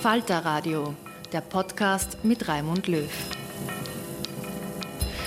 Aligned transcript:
Falter 0.00 0.38
Radio, 0.46 0.94
der 1.30 1.42
Podcast 1.42 2.24
mit 2.24 2.48
Raimund 2.48 2.88
Löw. 2.88 3.10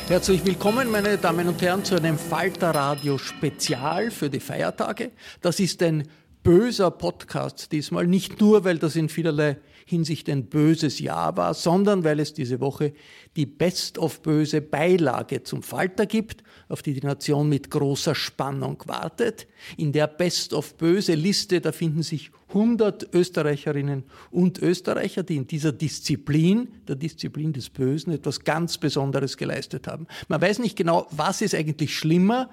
Herzlich 0.07 0.43
willkommen, 0.43 0.89
meine 0.89 1.19
Damen 1.19 1.47
und 1.47 1.61
Herren, 1.61 1.85
zu 1.85 1.93
einem 1.95 2.17
Falter 2.17 2.71
Radio 2.71 3.19
Spezial 3.19 4.09
für 4.09 4.31
die 4.31 4.39
Feiertage. 4.39 5.11
Das 5.41 5.59
ist 5.59 5.83
ein 5.83 6.07
böser 6.41 6.89
Podcast 6.89 7.71
diesmal, 7.71 8.07
nicht 8.07 8.41
nur, 8.41 8.63
weil 8.63 8.79
das 8.79 8.95
in 8.95 9.09
vielerlei 9.09 9.57
Hinsicht 9.85 10.27
ein 10.27 10.47
böses 10.47 10.99
Jahr 10.99 11.37
war, 11.37 11.53
sondern 11.53 12.03
weil 12.03 12.19
es 12.19 12.33
diese 12.33 12.59
Woche 12.59 12.93
die 13.35 13.45
Best 13.45 13.99
of 13.99 14.23
Böse 14.23 14.59
Beilage 14.59 15.43
zum 15.43 15.61
Falter 15.61 16.07
gibt, 16.07 16.43
auf 16.69 16.81
die 16.81 16.93
die 16.93 17.05
Nation 17.05 17.49
mit 17.49 17.69
großer 17.69 18.15
Spannung 18.15 18.81
wartet. 18.85 19.47
In 19.77 19.91
der 19.91 20.07
Best 20.07 20.53
of 20.53 20.75
Böse 20.75 21.13
Liste, 21.13 21.61
da 21.61 21.71
finden 21.71 22.03
sich 22.03 22.31
100 22.49 23.13
Österreicherinnen 23.13 24.03
und 24.31 24.59
Österreicher, 24.59 25.23
die 25.23 25.37
in 25.37 25.47
dieser 25.47 25.71
Disziplin, 25.71 26.67
der 26.87 26.95
Disziplin 26.95 27.51
des 27.53 27.69
Bösen, 27.69 28.13
etwas 28.13 28.43
ganz 28.43 28.77
Besonderes 28.77 29.37
geleistet 29.37 29.87
haben. 29.87 30.07
Man 30.27 30.41
weiß 30.41 30.59
nicht 30.59 30.75
genau, 30.75 31.07
was 31.11 31.41
ist 31.41 31.55
eigentlich 31.55 31.95
schlimmer, 31.95 32.49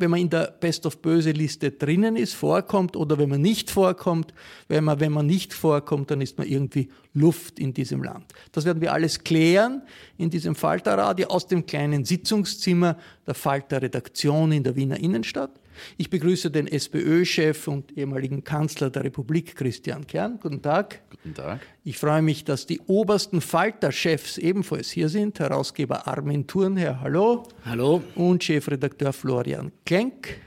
wenn 0.00 0.10
man 0.10 0.20
in 0.20 0.30
der 0.30 0.54
Best 0.60 0.86
of 0.86 1.02
Böse 1.02 1.32
Liste 1.32 1.70
drinnen 1.70 2.16
ist, 2.16 2.34
vorkommt 2.34 2.96
oder 2.96 3.18
wenn 3.18 3.28
man 3.28 3.40
nicht 3.40 3.70
vorkommt. 3.70 4.32
Wenn 4.68 4.84
man, 4.84 5.00
wenn 5.00 5.12
man 5.12 5.26
nicht 5.26 5.52
vorkommt, 5.52 6.10
dann 6.10 6.20
ist 6.20 6.38
man 6.38 6.46
irgendwie 6.46 6.88
Luft 7.12 7.58
in 7.58 7.74
diesem 7.74 8.02
Land. 8.02 8.32
Das 8.52 8.64
werden 8.64 8.80
wir 8.80 8.92
alles 8.92 9.24
klären 9.24 9.82
in 10.16 10.30
diesem 10.30 10.54
Falterradio 10.54 11.28
aus 11.28 11.46
dem 11.46 11.66
kleinen 11.66 12.04
Sitzungszimmer 12.04 12.96
der 13.26 13.34
Falter 13.34 13.82
Redaktion 13.82 14.52
in 14.52 14.62
der 14.62 14.76
Wiener 14.76 14.98
Innenstadt. 14.98 15.59
Ich 15.96 16.10
begrüße 16.10 16.50
den 16.50 16.66
SPÖ-Chef 16.66 17.68
und 17.68 17.96
ehemaligen 17.96 18.44
Kanzler 18.44 18.90
der 18.90 19.04
Republik, 19.04 19.56
Christian 19.56 20.06
Kern. 20.06 20.38
Guten 20.40 20.62
Tag. 20.62 21.02
Guten 21.10 21.34
Tag. 21.34 21.60
Ich 21.84 21.98
freue 21.98 22.22
mich, 22.22 22.44
dass 22.44 22.66
die 22.66 22.80
obersten 22.86 23.40
Falter-Chefs 23.40 24.38
ebenfalls 24.38 24.90
hier 24.90 25.08
sind. 25.08 25.38
Herausgeber 25.38 26.06
Armin 26.06 26.46
Thurnherr, 26.46 27.00
hallo. 27.00 27.44
Hallo. 27.64 28.02
Und 28.14 28.44
Chefredakteur 28.44 29.12
Florian 29.12 29.72
Klenk. 29.84 30.40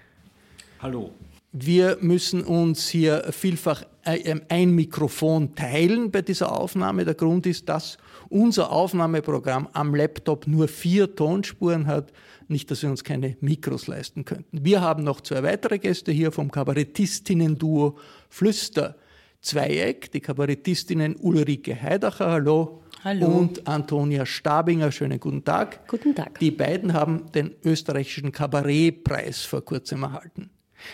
Hallo. 0.79 1.11
Wir 1.51 1.97
müssen 2.01 2.43
uns 2.43 2.89
hier 2.89 3.27
vielfach 3.31 3.83
ein 4.03 4.71
Mikrofon 4.71 5.55
teilen 5.55 6.11
bei 6.11 6.21
dieser 6.21 6.51
Aufnahme. 6.51 7.05
Der 7.05 7.13
Grund 7.13 7.45
ist, 7.45 7.69
dass 7.69 7.97
unser 8.27 8.71
Aufnahmeprogramm 8.71 9.69
am 9.73 9.95
Laptop 9.95 10.47
nur 10.47 10.67
vier 10.67 11.15
Tonspuren 11.15 11.85
hat. 11.87 12.11
Nicht, 12.47 12.69
dass 12.71 12.81
wir 12.83 12.89
uns 12.89 13.03
keine 13.03 13.37
Mikros 13.41 13.87
leisten 13.87 14.25
könnten. 14.25 14.63
Wir 14.63 14.81
haben 14.81 15.03
noch 15.03 15.21
zwei 15.21 15.43
weitere 15.43 15.79
Gäste 15.79 16.11
hier 16.11 16.31
vom 16.31 16.51
Kabarettistinnen-Duo 16.51 17.97
Flüster 18.29 18.95
Zweieck, 19.43 20.09
die 20.11 20.21
Kabarettistinnen 20.21 21.17
Ulrike 21.17 21.79
Heidacher, 21.79 22.31
hallo. 22.31 22.83
Hallo. 23.03 23.27
Und 23.27 23.67
Antonia 23.67 24.25
Stabinger, 24.25 24.89
schönen 24.93 25.19
guten 25.19 25.43
Tag. 25.43 25.85
Guten 25.89 26.15
Tag. 26.15 26.39
Die 26.39 26.51
beiden 26.51 26.93
haben 26.93 27.29
den 27.33 27.53
österreichischen 27.65 28.31
Kabarettpreis 28.31 29.41
vor 29.41 29.63
kurzem 29.65 30.03
erhalten. 30.03 30.49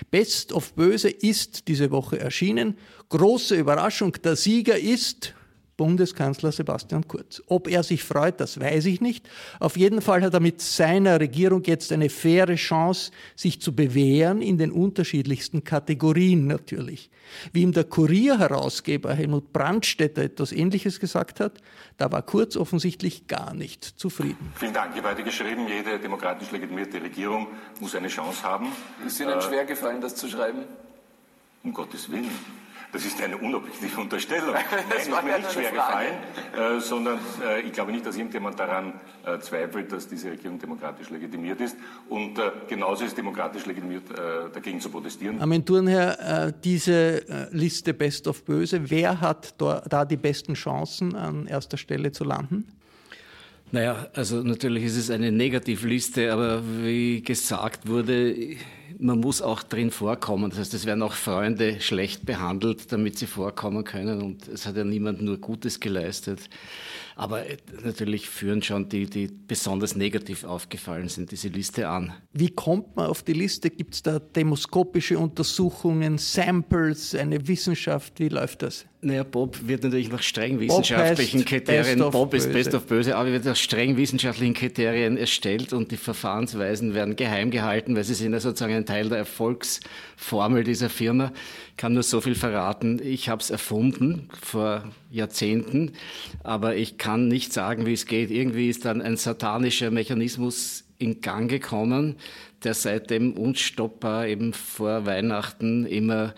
Best 0.09 0.51
of 0.51 0.73
Böse 0.73 1.09
ist 1.09 1.67
diese 1.67 1.91
Woche 1.91 2.19
erschienen. 2.19 2.77
Große 3.09 3.55
Überraschung, 3.55 4.13
der 4.23 4.35
Sieger 4.35 4.77
ist 4.77 5.35
Bundeskanzler 5.79 6.51
Sebastian 6.51 7.07
Kurz. 7.07 7.41
Ob 7.47 7.69
er 7.69 7.83
sich 7.83 8.03
freut, 8.03 8.41
das 8.41 8.59
weiß 8.59 8.85
ich 8.87 8.99
nicht. 8.99 9.29
Auf 9.61 9.77
jeden 9.77 10.01
Fall 10.01 10.21
hat 10.23 10.33
er 10.33 10.41
mit 10.41 10.59
seiner 10.59 11.21
Regierung 11.21 11.63
jetzt 11.63 11.93
eine 11.93 12.09
faire 12.09 12.53
Chance, 12.55 13.11
sich 13.37 13.61
zu 13.61 13.73
bewähren 13.73 14.41
in 14.41 14.57
den 14.57 14.73
unterschiedlichsten 14.73 15.63
Kategorien 15.63 16.47
natürlich. 16.47 17.09
Wie 17.53 17.61
ihm 17.61 17.71
der 17.71 17.85
Kurierherausgeber 17.85 19.13
Helmut 19.13 19.53
Brandstätter 19.53 20.21
etwas 20.21 20.51
Ähnliches 20.51 20.99
gesagt 20.99 21.39
hat, 21.39 21.61
da 21.95 22.11
war 22.11 22.23
Kurz 22.23 22.57
offensichtlich 22.57 23.27
gar 23.27 23.53
nicht 23.53 23.85
zufrieden. 23.85 24.51
Vielen 24.55 24.73
Dank. 24.73 24.91
Ich 24.95 25.01
habe 25.01 25.11
heute 25.11 25.23
geschrieben, 25.23 25.65
jede 25.69 25.97
demokratisch 25.97 26.51
legitimierte 26.51 27.01
Regierung 27.01 27.47
muss 27.79 27.95
eine 27.95 28.09
Chance 28.09 28.43
haben. 28.43 28.67
Ist 29.07 29.17
Ihnen 29.21 29.41
schwer 29.41 29.63
gefallen, 29.63 30.01
das 30.01 30.13
zu 30.17 30.27
schreiben? 30.27 30.65
Um 31.63 31.73
Gottes 31.73 32.11
Willen. 32.11 32.31
Das 32.91 33.05
ist 33.05 33.21
eine 33.21 33.37
unobjektive 33.37 34.01
Unterstellung. 34.01 34.53
Nein, 34.53 34.65
das 34.89 35.07
ist 35.07 35.23
mir 35.23 35.37
nicht 35.37 35.51
schwer 35.51 35.71
gefallen, 35.71 36.15
äh, 36.57 36.79
sondern 36.79 37.19
äh, 37.45 37.61
ich 37.61 37.71
glaube 37.71 37.91
nicht, 37.91 38.05
dass 38.05 38.15
irgendjemand 38.17 38.59
daran 38.59 38.93
äh, 39.25 39.37
zweifelt, 39.39 39.91
dass 39.91 40.07
diese 40.07 40.31
Regierung 40.31 40.57
demokratisch 40.57 41.09
legitimiert 41.11 41.61
ist. 41.61 41.77
Und 42.09 42.39
äh, 42.39 42.51
genauso 42.67 43.05
ist 43.05 43.15
demokratisch 43.15 43.65
legitimiert, 43.67 44.09
äh, 44.09 44.49
dagegen 44.51 44.81
zu 44.81 44.89
protestieren. 44.89 45.39
Armin 45.39 45.63
Thurnherr, 45.63 46.47
äh, 46.47 46.53
diese 46.63 47.27
äh, 47.29 47.47
Liste 47.51 47.93
Best 47.93 48.27
of 48.27 48.43
Böse, 48.43 48.89
wer 48.89 49.21
hat 49.21 49.53
da, 49.61 49.81
da 49.87 50.03
die 50.05 50.17
besten 50.17 50.55
Chancen, 50.55 51.15
an 51.15 51.45
erster 51.45 51.77
Stelle 51.77 52.11
zu 52.11 52.23
landen? 52.23 52.65
Naja, 53.71 54.07
also 54.15 54.41
natürlich 54.41 54.85
ist 54.85 54.97
es 54.97 55.11
eine 55.11 55.31
Negativliste, 55.31 56.33
aber 56.33 56.63
wie 56.83 57.21
gesagt 57.21 57.87
wurde, 57.87 58.55
man 58.99 59.19
muss 59.19 59.41
auch 59.41 59.63
drin 59.63 59.91
vorkommen. 59.91 60.49
Das 60.49 60.59
heißt, 60.59 60.73
es 60.73 60.85
werden 60.85 61.01
auch 61.03 61.13
Freunde 61.13 61.79
schlecht 61.79 62.25
behandelt, 62.25 62.91
damit 62.91 63.17
sie 63.17 63.27
vorkommen 63.27 63.85
können. 63.85 64.21
Und 64.21 64.47
es 64.49 64.65
hat 64.65 64.75
ja 64.75 64.83
niemand 64.83 65.21
nur 65.21 65.37
Gutes 65.37 65.79
geleistet. 65.79 66.49
Aber 67.15 67.45
äh, 67.45 67.57
natürlich 67.83 68.29
führen 68.29 68.61
schon 68.61 68.89
die, 68.89 69.05
die 69.05 69.27
besonders 69.27 69.95
negativ 69.95 70.43
aufgefallen 70.43 71.07
sind, 71.07 71.31
diese 71.31 71.47
Liste 71.47 71.87
an. 71.87 72.13
Wie 72.33 72.49
kommt 72.49 72.95
man 72.97 73.07
auf 73.07 73.23
die 73.23 73.33
Liste? 73.33 73.69
Gibt 73.69 73.95
es 73.95 74.03
da 74.03 74.19
demoskopische 74.19 75.17
Untersuchungen, 75.17 76.17
Samples, 76.17 77.15
eine 77.15 77.47
Wissenschaft? 77.47 78.19
Wie 78.19 78.29
läuft 78.29 78.63
das? 78.63 78.85
Naja, 79.01 79.23
Bob 79.23 79.65
wird 79.65 79.83
natürlich 79.83 80.11
nach 80.11 80.21
streng 80.21 80.59
wissenschaftlichen 80.59 81.45
Kriterien, 81.45 81.99
Bob 82.11 82.33
ist. 82.33 82.51
Best 82.51 82.73
of 82.73 82.85
Böse, 82.85 83.15
aber 83.15 83.31
wird 83.31 83.45
nach 83.45 83.55
streng 83.55 83.95
wissenschaftlichen 83.95 84.53
Kriterien 84.53 85.15
erstellt 85.15 85.71
und 85.71 85.91
die 85.91 85.97
Verfahrensweisen 85.97 86.93
werden 86.93 87.15
geheim 87.15 87.49
gehalten, 87.49 87.95
weil 87.95 88.03
sie 88.03 88.13
sind 88.13 88.33
ja 88.33 88.41
sozusagen 88.41 88.73
ein 88.73 88.85
Teil 88.85 89.07
der 89.07 89.19
Erfolgsformel 89.19 90.65
dieser 90.65 90.89
Firma. 90.89 91.31
Ich 91.69 91.77
kann 91.77 91.93
nur 91.93 92.03
so 92.03 92.19
viel 92.19 92.35
verraten. 92.35 92.99
Ich 93.01 93.29
habe 93.29 93.41
es 93.41 93.51
erfunden 93.51 94.27
vor 94.41 94.83
Jahrzehnten, 95.09 95.93
aber 96.43 96.75
ich 96.75 96.97
kann 96.97 97.29
nicht 97.29 97.53
sagen, 97.53 97.85
wie 97.85 97.93
es 97.93 98.05
geht. 98.05 98.31
Irgendwie 98.31 98.67
ist 98.67 98.83
dann 98.83 99.01
ein 99.01 99.15
satanischer 99.15 99.91
Mechanismus 99.91 100.83
in 100.97 101.21
Gang 101.21 101.49
gekommen, 101.49 102.17
der 102.65 102.73
seitdem 102.73 103.31
unstoppbar 103.31 104.27
eben 104.27 104.51
vor 104.51 105.05
Weihnachten 105.05 105.85
immer 105.85 106.33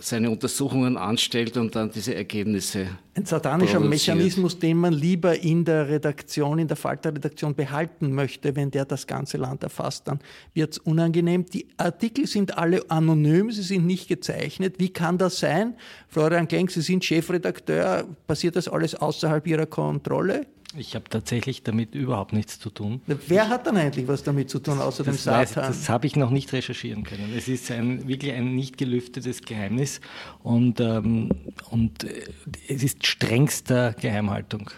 seine 0.00 0.30
Untersuchungen 0.30 0.96
anstellt 0.96 1.56
und 1.56 1.74
dann 1.76 1.90
diese 1.90 2.14
Ergebnisse. 2.14 2.86
Ein 3.14 3.24
satanischer 3.24 3.78
Mechanismus, 3.78 4.58
den 4.58 4.78
man 4.78 4.92
lieber 4.92 5.38
in 5.38 5.64
der 5.64 5.88
Redaktion, 5.88 6.58
in 6.58 6.66
der 6.66 6.76
Falter-Redaktion 6.76 7.54
behalten 7.54 8.12
möchte, 8.12 8.56
wenn 8.56 8.70
der 8.70 8.84
das 8.84 9.06
ganze 9.06 9.36
Land 9.36 9.62
erfasst, 9.62 10.08
dann 10.08 10.18
wird 10.54 10.72
es 10.72 10.78
unangenehm. 10.78 11.46
Die 11.46 11.66
Artikel 11.76 12.26
sind 12.26 12.58
alle 12.58 12.90
anonym, 12.90 13.52
sie 13.52 13.62
sind 13.62 13.86
nicht 13.86 14.08
gezeichnet. 14.08 14.76
Wie 14.78 14.88
kann 14.88 15.18
das 15.18 15.38
sein? 15.38 15.74
Florian 16.08 16.48
Klenk, 16.48 16.70
Sie 16.70 16.80
sind 16.80 17.04
Chefredakteur. 17.04 18.06
Passiert 18.26 18.56
das 18.56 18.68
alles 18.68 18.94
außerhalb 18.94 19.46
Ihrer 19.46 19.66
Kontrolle? 19.66 20.46
Ich 20.76 20.94
habe 20.94 21.08
tatsächlich 21.08 21.62
damit 21.62 21.94
überhaupt 21.94 22.32
nichts 22.32 22.58
zu 22.58 22.70
tun. 22.70 23.00
Wer 23.06 23.48
hat 23.48 23.66
dann 23.66 23.76
eigentlich 23.76 24.08
was 24.08 24.22
damit 24.22 24.50
zu 24.50 24.58
tun, 24.58 24.80
außer 24.80 25.04
das 25.04 25.16
dem 25.16 25.18
Satan? 25.18 25.64
das 25.68 25.88
habe 25.88 26.06
ich 26.06 26.16
noch 26.16 26.30
nicht 26.30 26.52
recherchieren 26.52 27.04
können. 27.04 27.32
Es 27.36 27.48
ist 27.48 27.70
ein, 27.70 28.08
wirklich 28.08 28.32
ein 28.32 28.54
nicht 28.54 28.76
gelüftetes 28.76 29.42
Geheimnis 29.42 30.00
und, 30.42 30.80
ähm, 30.80 31.30
und 31.70 32.04
äh, 32.04 32.24
es 32.68 32.82
ist 32.82 33.06
strengster 33.06 33.92
Geheimhaltung. 33.94 34.70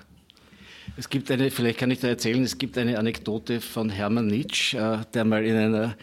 Es 0.99 1.11
gibt 1.11 1.31
eine, 1.31 1.51
vielleicht 1.51 1.79
kann 1.79 1.91
ich 1.91 2.01
da 2.01 2.09
erzählen, 2.09 2.43
es 2.43 2.57
gibt 2.57 2.79
eine 2.79 2.99
Anekdote 2.99 3.61
von 3.61 3.91
Hermann 3.91 4.29
Nitsch, 4.29 4.75
äh, 4.75 4.99
der 5.13 5.25
mal 5.25 5.45
in 5.45 5.57
einer 5.57 5.97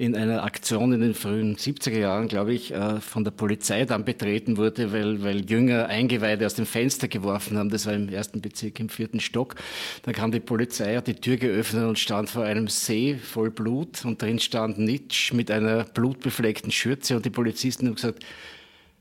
in 0.00 0.16
einer 0.16 0.44
Aktion 0.44 0.94
in 0.94 1.02
den 1.02 1.12
frühen 1.12 1.56
70er 1.56 1.98
Jahren, 1.98 2.26
glaube 2.26 2.54
ich, 2.54 2.72
äh, 2.72 3.02
von 3.02 3.22
der 3.22 3.32
Polizei 3.32 3.84
dann 3.84 4.06
betreten 4.06 4.56
wurde, 4.56 4.94
weil, 4.94 5.22
weil 5.22 5.44
Jünger 5.44 5.88
Eingeweide 5.88 6.46
aus 6.46 6.54
dem 6.54 6.64
Fenster 6.64 7.06
geworfen 7.06 7.58
haben. 7.58 7.68
Das 7.68 7.84
war 7.84 7.92
im 7.92 8.08
ersten 8.08 8.40
Bezirk 8.40 8.80
im 8.80 8.88
vierten 8.88 9.20
Stock. 9.20 9.56
Dann 10.04 10.14
kam 10.14 10.32
die 10.32 10.40
Polizei, 10.40 10.96
hat 10.96 11.06
die 11.06 11.16
Tür 11.16 11.36
geöffnet 11.36 11.84
und 11.84 11.98
stand 11.98 12.30
vor 12.30 12.44
einem 12.44 12.68
See 12.68 13.18
voll 13.22 13.50
Blut 13.50 14.02
und 14.06 14.22
drin 14.22 14.38
stand 14.38 14.78
Nitsch 14.78 15.34
mit 15.34 15.50
einer 15.50 15.84
blutbefleckten 15.84 16.70
Schürze 16.70 17.14
und 17.16 17.26
die 17.26 17.30
Polizisten 17.30 17.86
haben 17.86 17.96
gesagt, 17.96 18.24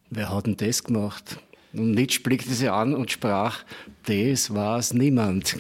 wer 0.10 0.36
hat 0.36 0.48
denn 0.48 0.57
das 0.57 0.84
gemacht? 0.84 1.40
Und 1.72 1.92
Nitsch 1.92 2.24
blickte 2.24 2.54
sie 2.54 2.68
an 2.68 2.94
und 2.94 3.10
sprach, 3.10 3.63
das 4.06 4.54
war's 4.54 4.94
niemand. 4.94 5.56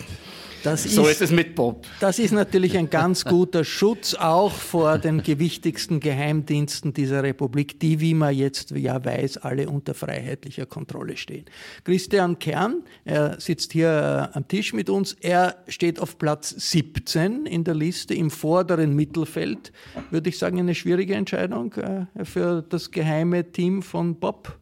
Das 0.63 0.83
so 0.83 1.03
ist, 1.03 1.11
ist, 1.11 1.21
es 1.21 1.31
mit 1.31 1.55
Bob. 1.55 1.85
Das 1.99 2.19
ist 2.19 2.31
natürlich 2.31 2.77
ein 2.77 2.89
ganz 2.89 3.23
guter 3.23 3.63
Schutz 3.63 4.13
auch 4.13 4.51
vor 4.51 4.97
den 4.97 5.23
gewichtigsten 5.23 5.99
Geheimdiensten 5.99 6.93
dieser 6.93 7.23
Republik, 7.23 7.79
die, 7.79 7.99
wie 7.99 8.13
man 8.13 8.35
jetzt 8.35 8.71
ja 8.71 9.03
weiß, 9.03 9.37
alle 9.37 9.69
unter 9.69 9.93
freiheitlicher 9.93 10.65
Kontrolle 10.65 11.15
stehen. 11.17 11.45
Christian 11.85 12.39
Kern, 12.39 12.83
er 13.05 13.39
sitzt 13.39 13.73
hier 13.73 14.29
äh, 14.33 14.37
am 14.37 14.47
Tisch 14.47 14.73
mit 14.73 14.89
uns. 14.89 15.15
Er 15.21 15.55
steht 15.67 15.99
auf 15.99 16.17
Platz 16.17 16.49
17 16.49 17.45
in 17.45 17.63
der 17.63 17.75
Liste 17.75 18.13
im 18.13 18.29
vorderen 18.29 18.95
Mittelfeld. 18.95 19.71
Würde 20.11 20.29
ich 20.29 20.37
sagen, 20.37 20.59
eine 20.59 20.75
schwierige 20.75 21.15
Entscheidung 21.15 21.73
äh, 21.73 22.25
für 22.25 22.61
das 22.67 22.91
geheime 22.91 23.51
Team 23.51 23.81
von 23.81 24.15
Bob. 24.15 24.59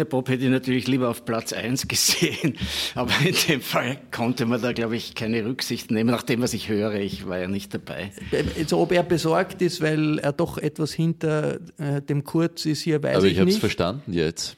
Ne, 0.00 0.06
Bob 0.06 0.30
hätte 0.30 0.44
ich 0.44 0.50
natürlich 0.50 0.86
lieber 0.86 1.10
auf 1.10 1.26
Platz 1.26 1.52
1 1.52 1.86
gesehen, 1.86 2.56
aber 2.94 3.12
in 3.22 3.34
dem 3.48 3.60
Fall 3.60 3.98
konnte 4.10 4.46
man 4.46 4.62
da, 4.62 4.72
glaube 4.72 4.96
ich, 4.96 5.14
keine 5.14 5.44
Rücksicht 5.44 5.90
nehmen, 5.90 6.10
nachdem 6.10 6.40
was 6.40 6.54
ich 6.54 6.70
höre. 6.70 6.94
Ich 6.94 7.28
war 7.28 7.38
ja 7.38 7.48
nicht 7.48 7.74
dabei. 7.74 8.12
Also, 8.58 8.78
ob 8.78 8.92
er 8.92 9.02
besorgt 9.02 9.60
ist, 9.60 9.82
weil 9.82 10.18
er 10.18 10.32
doch 10.32 10.56
etwas 10.56 10.92
hinter 10.92 11.58
äh, 11.76 12.00
dem 12.00 12.24
Kurz 12.24 12.64
ist, 12.64 12.80
hier 12.80 13.02
weiß 13.02 13.18
aber 13.18 13.26
ich, 13.26 13.34
ich 13.34 13.40
habe 13.40 13.50
es 13.50 13.58
verstanden 13.58 14.14
jetzt. 14.14 14.56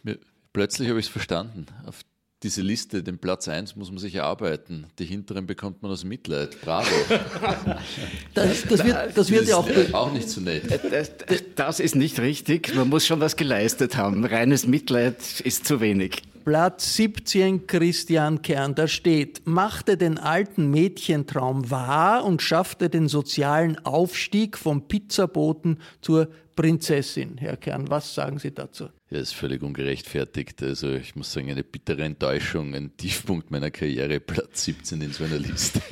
Plötzlich 0.52 0.88
habe 0.88 1.00
ich 1.00 1.06
es 1.06 1.12
verstanden. 1.12 1.66
Auf 1.86 2.02
diese 2.42 2.62
Liste, 2.62 3.02
den 3.02 3.18
Platz 3.18 3.48
1 3.48 3.76
muss 3.76 3.90
man 3.90 3.98
sich 3.98 4.14
erarbeiten. 4.14 4.86
Die 4.98 5.04
hinteren 5.04 5.46
bekommt 5.46 5.82
man 5.82 5.92
aus 5.92 6.04
Mitleid. 6.04 6.60
Bravo. 6.60 6.88
das, 8.34 8.62
das, 8.68 8.84
wird, 8.84 9.16
das 9.16 9.30
wird 9.30 9.48
ja 9.48 9.56
auch, 9.56 9.68
auch 9.92 10.12
nicht 10.12 10.28
so 10.28 10.40
nett. 10.40 10.64
Das, 10.90 11.12
das 11.54 11.80
ist 11.80 11.94
nicht 11.94 12.18
richtig. 12.20 12.74
Man 12.74 12.88
muss 12.88 13.06
schon 13.06 13.20
was 13.20 13.36
geleistet 13.36 13.96
haben. 13.96 14.24
Reines 14.24 14.66
Mitleid 14.66 15.40
ist 15.40 15.66
zu 15.66 15.80
wenig. 15.80 16.22
Platz 16.44 16.96
17 16.96 17.68
Christian 17.68 18.42
Kern, 18.42 18.74
da 18.74 18.88
steht, 18.88 19.42
machte 19.46 19.96
den 19.96 20.18
alten 20.18 20.70
Mädchentraum 20.70 21.70
wahr 21.70 22.24
und 22.24 22.42
schaffte 22.42 22.90
den 22.90 23.06
sozialen 23.06 23.78
Aufstieg 23.86 24.58
vom 24.58 24.88
Pizzaboten 24.88 25.78
zur 26.00 26.28
Prinzessin. 26.56 27.36
Herr 27.38 27.56
Kern, 27.56 27.88
was 27.90 28.14
sagen 28.14 28.40
Sie 28.40 28.52
dazu? 28.52 28.88
Ja, 29.12 29.18
ist 29.18 29.34
völlig 29.34 29.62
ungerechtfertigt. 29.62 30.62
Also 30.62 30.94
ich 30.94 31.14
muss 31.16 31.30
sagen, 31.30 31.50
eine 31.50 31.62
bittere 31.62 32.02
Enttäuschung, 32.02 32.74
ein 32.74 32.96
Tiefpunkt 32.96 33.50
meiner 33.50 33.70
Karriere, 33.70 34.20
Platz 34.20 34.64
17 34.64 35.02
in 35.02 35.12
so 35.12 35.24
einer 35.24 35.38
Liste. 35.38 35.82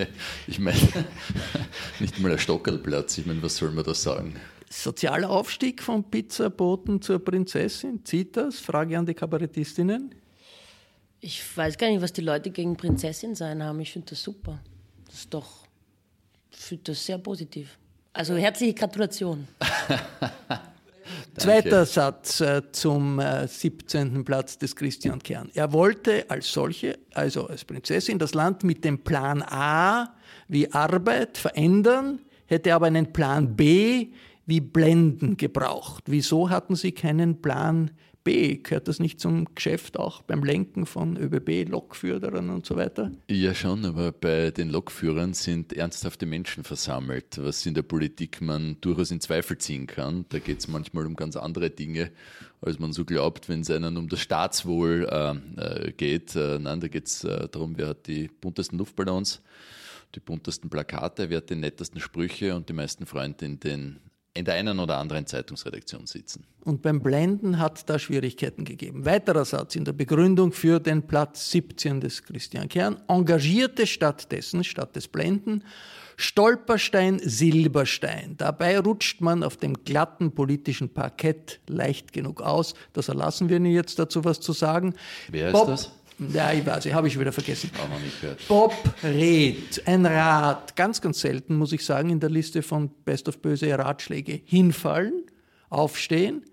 Ich 0.47 0.59
meine, 0.59 0.81
nicht 2.01 2.19
mal 2.19 2.33
ein 2.33 2.39
Stockerlplatz. 2.39 3.19
Ich 3.19 3.27
meine, 3.27 3.43
was 3.43 3.59
soll 3.59 3.73
man 3.73 3.85
da 3.85 3.93
sagen? 3.93 4.37
Sozialer 4.71 5.29
Aufstieg 5.29 5.83
vom 5.83 6.03
Pizzaboten 6.11 7.03
zur 7.03 7.23
Prinzessin, 7.23 8.03
zieht 8.07 8.39
das? 8.39 8.59
Frage 8.59 8.99
an 8.99 9.05
die 9.05 9.13
Kabarettistinnen. 9.13 10.15
Ich 11.21 11.45
weiß 11.55 11.77
gar 11.77 11.91
nicht, 11.91 12.01
was 12.01 12.15
die 12.15 12.23
Leute 12.23 12.49
gegen 12.49 12.75
Prinzessin 12.75 13.35
sein 13.35 13.63
haben. 13.63 13.81
Ich 13.81 13.93
finde 13.93 14.09
das 14.09 14.23
super. 14.23 14.63
Das 15.05 15.17
ist 15.17 15.35
doch, 15.35 15.67
ich 16.53 16.57
finde 16.57 16.85
das 16.85 17.05
sehr 17.05 17.19
positiv. 17.19 17.77
Also 18.15 18.35
herzliche 18.37 18.73
Gratulation. 18.73 19.47
Zweiter 21.37 21.87
Satz 21.87 22.41
äh, 22.41 22.63
zum 22.73 23.19
äh, 23.19 23.47
17. 23.47 24.25
Platz 24.25 24.59
des 24.59 24.77
Christian 24.77 25.21
Kern. 25.23 25.51
Er 25.55 25.73
wollte 25.73 26.29
als 26.29 26.53
solche, 26.53 26.99
also 27.15 27.47
als 27.47 27.65
Prinzessin, 27.65 28.19
das 28.19 28.35
Land 28.35 28.65
mit 28.65 28.85
dem 28.85 28.99
Plan 28.99 29.43
A 29.43 30.15
wie 30.49 30.73
Arbeit 30.73 31.39
verändern, 31.39 32.21
hätte 32.47 32.75
aber 32.75 32.87
einen 32.87 33.13
Plan 33.13 33.57
B 33.57 34.09
wie 34.47 34.61
Blenden 34.61 35.37
gebraucht. 35.37 36.05
Wieso 36.07 36.51
hatten 36.51 36.75
Sie 36.75 36.93
keinen 36.93 37.41
Plan 37.41 37.87
B? 37.87 38.01
B, 38.23 38.57
gehört 38.57 38.87
das 38.87 38.99
nicht 38.99 39.19
zum 39.19 39.55
Geschäft 39.55 39.99
auch 39.99 40.23
beim 40.23 40.45
Lenken 40.45 40.85
von 40.85 41.17
ÖBB, 41.17 41.71
Lokführern 41.71 42.51
und 42.51 42.67
so 42.67 42.77
weiter? 42.77 43.11
Ja, 43.31 43.55
schon, 43.55 43.85
aber 43.87 44.13
bei 44.13 44.51
den 44.51 44.69
Lokführern 44.69 45.33
sind 45.33 45.73
ernsthafte 45.73 46.27
Menschen 46.27 46.63
versammelt, 46.63 47.39
was 47.39 47.65
in 47.65 47.75
der 47.75 47.83
Politik 47.83 48.41
man 48.41 48.77
durchaus 48.81 49.11
in 49.11 49.21
Zweifel 49.21 49.57
ziehen 49.59 49.87
kann. 49.87 50.27
Da 50.29 50.39
geht 50.39 50.59
es 50.59 50.69
manchmal 50.69 51.07
um 51.07 51.17
ganz 51.17 51.37
andere 51.37 51.71
Dinge, 51.71 52.11
als 52.61 52.79
man 52.79 52.93
so 52.93 53.05
glaubt, 53.07 53.49
wenn 53.49 53.61
es 53.61 53.71
einen 53.71 53.97
um 53.97 54.09
das 54.09 54.21
Staatswohl 54.21 55.09
äh, 55.11 55.89
äh 55.89 55.93
geht. 55.93 56.37
Äh, 56.37 56.59
nein, 56.59 56.81
da 56.81 56.89
geht 56.89 57.07
es 57.07 57.25
äh, 57.25 57.49
darum, 57.49 57.79
wer 57.79 57.89
hat 57.89 58.07
die 58.07 58.29
buntesten 58.29 58.79
Luftballons 58.79 59.43
die 60.15 60.21
buntesten 60.21 60.69
Plakate, 60.71 61.31
wer 61.31 61.39
hat 61.39 61.51
die 61.51 61.55
nettesten 61.55 62.01
Sprüche 62.01 62.57
und 62.57 62.69
die 62.69 62.73
meisten 62.73 63.07
Freunde 63.07 63.45
in 63.45 63.61
den 63.61 64.01
in 64.35 64.45
der 64.45 64.55
einen 64.55 64.79
oder 64.79 64.99
anderen 64.99 65.27
Zeitungsredaktion 65.27 66.07
sitzen. 66.07 66.45
Und 66.65 66.83
beim 66.83 67.01
Blenden 67.01 67.59
hat 67.59 67.89
da 67.91 67.99
Schwierigkeiten 67.99 68.65
gegeben. 68.65 69.05
Weiterer 69.05 69.45
Satz 69.45 69.75
in 69.75 69.85
der 69.85 69.93
Begründung 69.93 70.53
für 70.53 70.79
den 70.79 71.03
Platz 71.03 71.51
17 71.51 72.01
des 72.01 72.23
Christian 72.23 72.69
Kern. 72.69 73.01
Engagierte 73.09 73.87
stattdessen, 73.87 74.63
statt 74.63 74.95
des 74.95 75.09
Blenden, 75.09 75.65
Stolperstein, 76.17 77.19
Silberstein. 77.25 78.35
Dabei 78.37 78.79
rutscht 78.79 79.23
man 79.23 79.43
auf 79.43 79.57
dem 79.57 79.85
glatten 79.85 80.33
politischen 80.33 80.91
Parkett 80.91 81.61
leicht 81.67 82.13
genug 82.13 82.43
aus. 82.43 82.75
Das 82.93 83.09
erlassen 83.09 83.49
wir 83.49 83.57
Ihnen 83.57 83.73
jetzt 83.73 83.99
dazu 83.99 84.25
was 84.25 84.39
zu 84.41 84.53
sagen. 84.53 84.95
Wer 85.29 85.51
Bob, 85.51 85.71
ist 85.71 85.87
das? 85.87 86.00
Ja, 86.33 86.53
ich 86.53 86.67
weiß, 86.67 86.93
habe 86.93 87.09
ich 87.09 87.19
wieder 87.19 87.33
vergessen. 87.33 87.71
Auch 87.83 87.89
noch 87.89 88.01
nicht 88.01 88.21
gehört. 88.21 88.47
Bob 88.47 88.75
Red, 89.03 89.83
ein 89.87 90.05
Rat, 90.05 90.77
ganz, 90.77 91.01
ganz 91.01 91.21
selten, 91.21 91.57
muss 91.57 91.73
ich 91.73 91.85
sagen, 91.85 92.11
in 92.11 92.21
der 92.21 92.31
Liste 92.31 92.63
von 92.63 92.91
Best 93.05 93.29
of 93.29 93.41
Böse 93.41 93.77
Ratschläge. 93.79 94.41
Hinfallen, 94.45 95.25
aufstehen, 95.71 96.45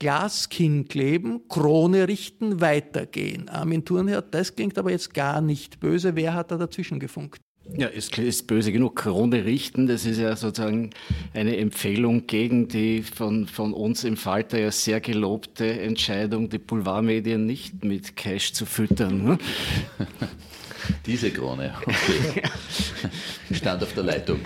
Glaskinn 0.00 0.88
kleben, 0.88 1.46
Krone 1.48 2.08
richten, 2.08 2.60
weitergehen. 2.60 3.48
Armin 3.48 3.84
Thurnherr, 3.84 4.22
das 4.22 4.56
klingt 4.56 4.76
aber 4.76 4.90
jetzt 4.90 5.14
gar 5.14 5.40
nicht 5.40 5.78
böse. 5.78 6.16
Wer 6.16 6.34
hat 6.34 6.50
da 6.50 6.56
dazwischen 6.56 6.98
gefunkt? 6.98 7.40
Ja, 7.76 7.88
es 7.88 8.08
ist 8.08 8.46
böse 8.46 8.72
genug. 8.72 8.96
Krone 8.96 9.44
richten, 9.44 9.86
das 9.86 10.04
ist 10.04 10.18
ja 10.18 10.36
sozusagen 10.36 10.90
eine 11.32 11.56
Empfehlung 11.56 12.26
gegen 12.26 12.68
die 12.68 13.02
von, 13.02 13.46
von 13.46 13.72
uns 13.72 14.04
im 14.04 14.16
Falter 14.16 14.58
ja 14.58 14.70
sehr 14.70 15.00
gelobte 15.00 15.80
Entscheidung, 15.80 16.50
die 16.50 16.58
Boulevardmedien 16.58 17.46
nicht 17.46 17.84
mit 17.84 18.16
Cash 18.16 18.52
zu 18.52 18.66
füttern. 18.66 19.24
Ne? 19.24 19.38
Diese 21.06 21.30
Krone, 21.30 21.72
okay. 21.80 22.42
Stand 23.52 23.82
auf 23.82 23.94
der 23.94 24.02
Leitung. 24.02 24.40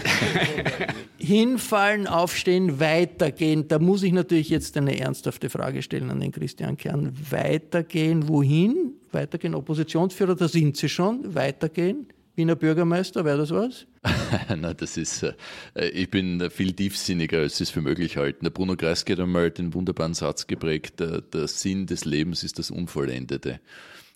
Hinfallen, 1.17 2.07
aufstehen, 2.07 2.79
weitergehen. 2.79 3.67
Da 3.69 3.79
muss 3.79 4.03
ich 4.03 4.13
natürlich 4.13 4.51
jetzt 4.51 4.77
eine 4.77 5.01
ernsthafte 5.01 5.49
Frage 5.49 5.83
stellen 5.83 6.11
an 6.11 6.21
den 6.21 6.33
Christian 6.33 6.77
Kern. 6.77 7.13
Weitergehen, 7.31 8.29
wohin? 8.29 8.93
Weitergehen, 9.13 9.55
Oppositionsführer, 9.55 10.37
da 10.37 10.47
sind 10.47 10.77
Sie 10.77 10.91
schon. 10.91 11.35
Weitergehen? 11.35 12.07
Wiener 12.37 12.55
Bürgermeister, 12.55 13.25
wäre 13.25 13.39
das 13.39 13.51
was? 13.51 13.87
Na, 14.57 14.75
das 14.75 14.99
ist, 14.99 15.23
äh, 15.23 15.89
ich 15.89 16.11
bin 16.11 16.51
viel 16.51 16.75
tiefsinniger, 16.75 17.39
als 17.39 17.61
es 17.61 17.71
für 17.71 17.81
möglich 17.81 18.19
halten. 18.19 18.45
Der 18.45 18.51
Bruno 18.51 18.77
Kreisky 18.77 19.13
hat 19.13 19.21
einmal 19.21 19.51
den 19.51 19.73
wunderbaren 19.73 20.13
Satz 20.13 20.47
geprägt, 20.47 21.01
der, 21.01 21.23
der 21.23 21.49
Sinn 21.49 21.87
des 21.87 22.05
Lebens 22.05 22.45
ist 22.45 22.59
das 22.59 22.71
Unvollendete. 22.71 23.61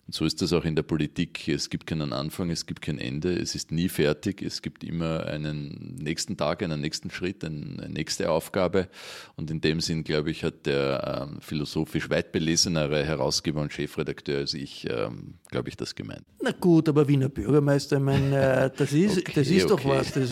so 0.07 0.25
ist 0.25 0.39
das 0.41 0.53
auch 0.53 0.65
in 0.65 0.75
der 0.75 0.83
Politik. 0.83 1.47
Es 1.47 1.71
gibt 1.71 1.87
keinen 1.87 2.13
Anfang, 2.13 2.51
es 2.51 2.67
gibt 2.67 2.83
kein 2.83 2.99
Ende, 2.99 3.33
es 3.33 3.55
ist 3.55 3.71
nie 3.71 3.89
fertig. 3.89 4.43
Es 4.43 4.61
gibt 4.61 4.83
immer 4.83 5.25
einen 5.25 5.95
nächsten 5.99 6.37
Tag, 6.37 6.61
einen 6.61 6.79
nächsten 6.79 7.09
Schritt, 7.09 7.43
eine 7.43 7.89
nächste 7.89 8.29
Aufgabe. 8.29 8.87
Und 9.35 9.49
in 9.49 9.61
dem 9.61 9.81
Sinn, 9.81 10.03
glaube 10.03 10.29
ich, 10.29 10.43
hat 10.43 10.67
der 10.67 11.27
ähm, 11.27 11.41
philosophisch 11.41 12.11
weit 12.11 12.31
belesenere 12.31 13.03
Herausgeber 13.03 13.61
und 13.61 13.73
Chefredakteur 13.73 14.39
als 14.39 14.53
ich, 14.53 14.87
ähm, 14.87 15.39
glaube 15.51 15.69
ich, 15.69 15.77
das 15.77 15.93
gemeint. 15.93 16.23
Na 16.41 16.51
gut, 16.51 16.89
aber 16.89 17.07
Wiener 17.07 17.29
Bürgermeister, 17.29 17.97
ich 17.97 18.03
meine, 18.03 18.35
äh, 18.35 18.69
das 18.75 18.93
ist, 18.93 19.17
okay, 19.19 19.31
das 19.35 19.47
ist 19.49 19.71
okay. 19.71 19.83
doch 19.83 19.89
was. 19.89 20.13
Das, 20.13 20.29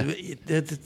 das, 0.47 0.79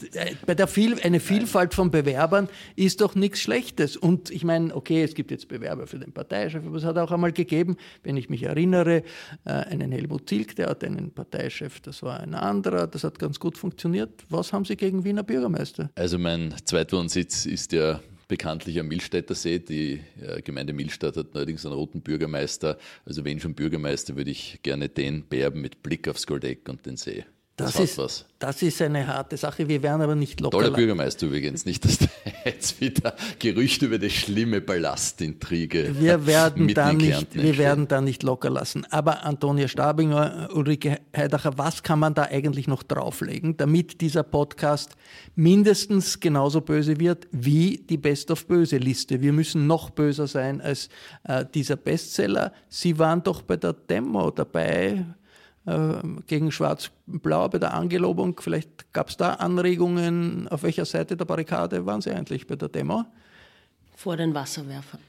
bei 0.45 0.55
der 0.55 0.67
viel, 0.67 0.99
eine 1.01 1.19
Vielfalt 1.19 1.73
von 1.73 1.91
Bewerbern 1.91 2.49
ist 2.75 2.99
doch 2.99 3.15
nichts 3.15 3.39
Schlechtes. 3.39 3.95
Und 3.95 4.29
ich 4.29 4.43
meine, 4.43 4.75
okay, 4.75 5.03
es 5.03 5.13
gibt 5.13 5.31
jetzt 5.31 5.47
Bewerber 5.47 5.87
für 5.87 5.99
den 5.99 6.11
Parteichef, 6.11 6.65
aber 6.65 6.75
es 6.75 6.83
hat 6.83 6.97
auch 6.97 7.11
einmal 7.11 7.31
gegeben, 7.31 7.77
wenn 8.03 8.17
ich 8.17 8.29
mich 8.29 8.43
erinnere, 8.43 8.73
erinnere, 8.73 9.03
äh, 9.45 9.51
einen 9.51 9.91
Helmut 9.91 10.29
Zilk, 10.29 10.55
der 10.55 10.69
hat 10.69 10.83
einen 10.83 11.11
Parteichef, 11.11 11.79
das 11.81 12.01
war 12.03 12.19
ein 12.19 12.33
anderer, 12.33 12.87
das 12.87 13.03
hat 13.03 13.19
ganz 13.19 13.39
gut 13.39 13.57
funktioniert. 13.57 14.23
Was 14.29 14.53
haben 14.53 14.65
Sie 14.65 14.75
gegen 14.75 15.03
Wiener 15.03 15.23
Bürgermeister? 15.23 15.89
Also 15.95 16.17
mein 16.17 16.53
Zweitwohnsitz 16.65 17.45
ist 17.45 17.71
ja 17.71 17.99
bekanntlich 18.27 18.79
am 18.79 18.87
Milstädter 18.87 19.35
See. 19.35 19.59
Die 19.59 20.01
äh, 20.21 20.41
Gemeinde 20.41 20.73
Milstadt 20.73 21.17
hat 21.17 21.33
neuerdings 21.33 21.65
einen 21.65 21.75
roten 21.75 22.01
Bürgermeister. 22.01 22.77
Also 23.05 23.25
wenn 23.25 23.39
schon 23.39 23.55
Bürgermeister, 23.55 24.15
würde 24.15 24.31
ich 24.31 24.59
gerne 24.63 24.89
den 24.89 25.27
beerben 25.27 25.61
mit 25.61 25.83
Blick 25.83 26.07
aufs 26.07 26.27
Goldeck 26.27 26.67
und 26.69 26.85
den 26.85 26.97
See. 26.97 27.25
Das, 27.55 27.73
das 27.73 27.83
ist, 27.83 27.97
was. 27.99 28.25
das 28.39 28.63
ist 28.63 28.81
eine 28.81 29.05
harte 29.05 29.37
Sache. 29.37 29.67
Wir 29.67 29.83
werden 29.83 30.01
aber 30.01 30.15
nicht 30.15 30.39
locker. 30.41 30.57
Toller 30.57 30.71
Bürgermeister 30.71 31.27
übrigens. 31.27 31.65
Nicht, 31.65 31.85
dass 31.85 31.99
da 31.99 32.07
jetzt 32.45 32.81
wieder 32.81 33.15
Gerüchte 33.37 33.85
über 33.85 33.99
die 33.99 34.09
schlimme 34.09 34.59
Ballastintrige 34.59 35.93
wir 35.99 36.25
werden 36.25 36.73
da 36.73 36.91
nicht, 36.91 37.35
Wir 37.35 37.59
werden 37.59 37.87
da 37.87 38.01
nicht 38.01 38.23
locker 38.23 38.49
lassen. 38.49 38.87
Aber 38.89 39.23
Antonia 39.23 39.67
Stabinger, 39.67 40.49
Ulrike 40.51 41.01
Heidacher, 41.15 41.55
was 41.59 41.83
kann 41.83 41.99
man 41.99 42.15
da 42.15 42.23
eigentlich 42.23 42.67
noch 42.67 42.81
drauflegen, 42.81 43.55
damit 43.55 44.01
dieser 44.01 44.23
Podcast 44.23 44.95
mindestens 45.35 46.19
genauso 46.19 46.61
böse 46.61 46.99
wird 46.99 47.27
wie 47.31 47.85
die 47.87 47.97
Best 47.97 48.31
of 48.31 48.47
Böse 48.47 48.77
Liste? 48.77 49.21
Wir 49.21 49.31
müssen 49.31 49.67
noch 49.67 49.91
böser 49.91 50.25
sein 50.25 50.59
als 50.59 50.89
äh, 51.25 51.45
dieser 51.53 51.75
Bestseller. 51.75 52.51
Sie 52.67 52.97
waren 52.97 53.21
doch 53.21 53.43
bei 53.43 53.57
der 53.57 53.73
Demo 53.73 54.31
dabei 54.31 55.05
gegen 55.65 56.51
Schwarz-Blau 56.51 57.47
bei 57.47 57.57
der 57.57 57.73
Angelobung. 57.73 58.37
Vielleicht 58.39 58.91
gab 58.91 59.07
es 59.09 59.15
da 59.17 59.35
Anregungen. 59.35 60.47
Auf 60.49 60.63
welcher 60.63 60.83
Seite 60.83 61.15
der 61.15 61.23
Barrikade 61.23 61.85
waren 61.85 62.01
Sie 62.01 62.11
eigentlich 62.11 62.45
bei 62.47 62.57
der 62.57 62.67
Demo? 62.67 63.05
Vor 63.95 64.17
den 64.17 64.33
Wasserwerfern. 64.33 64.99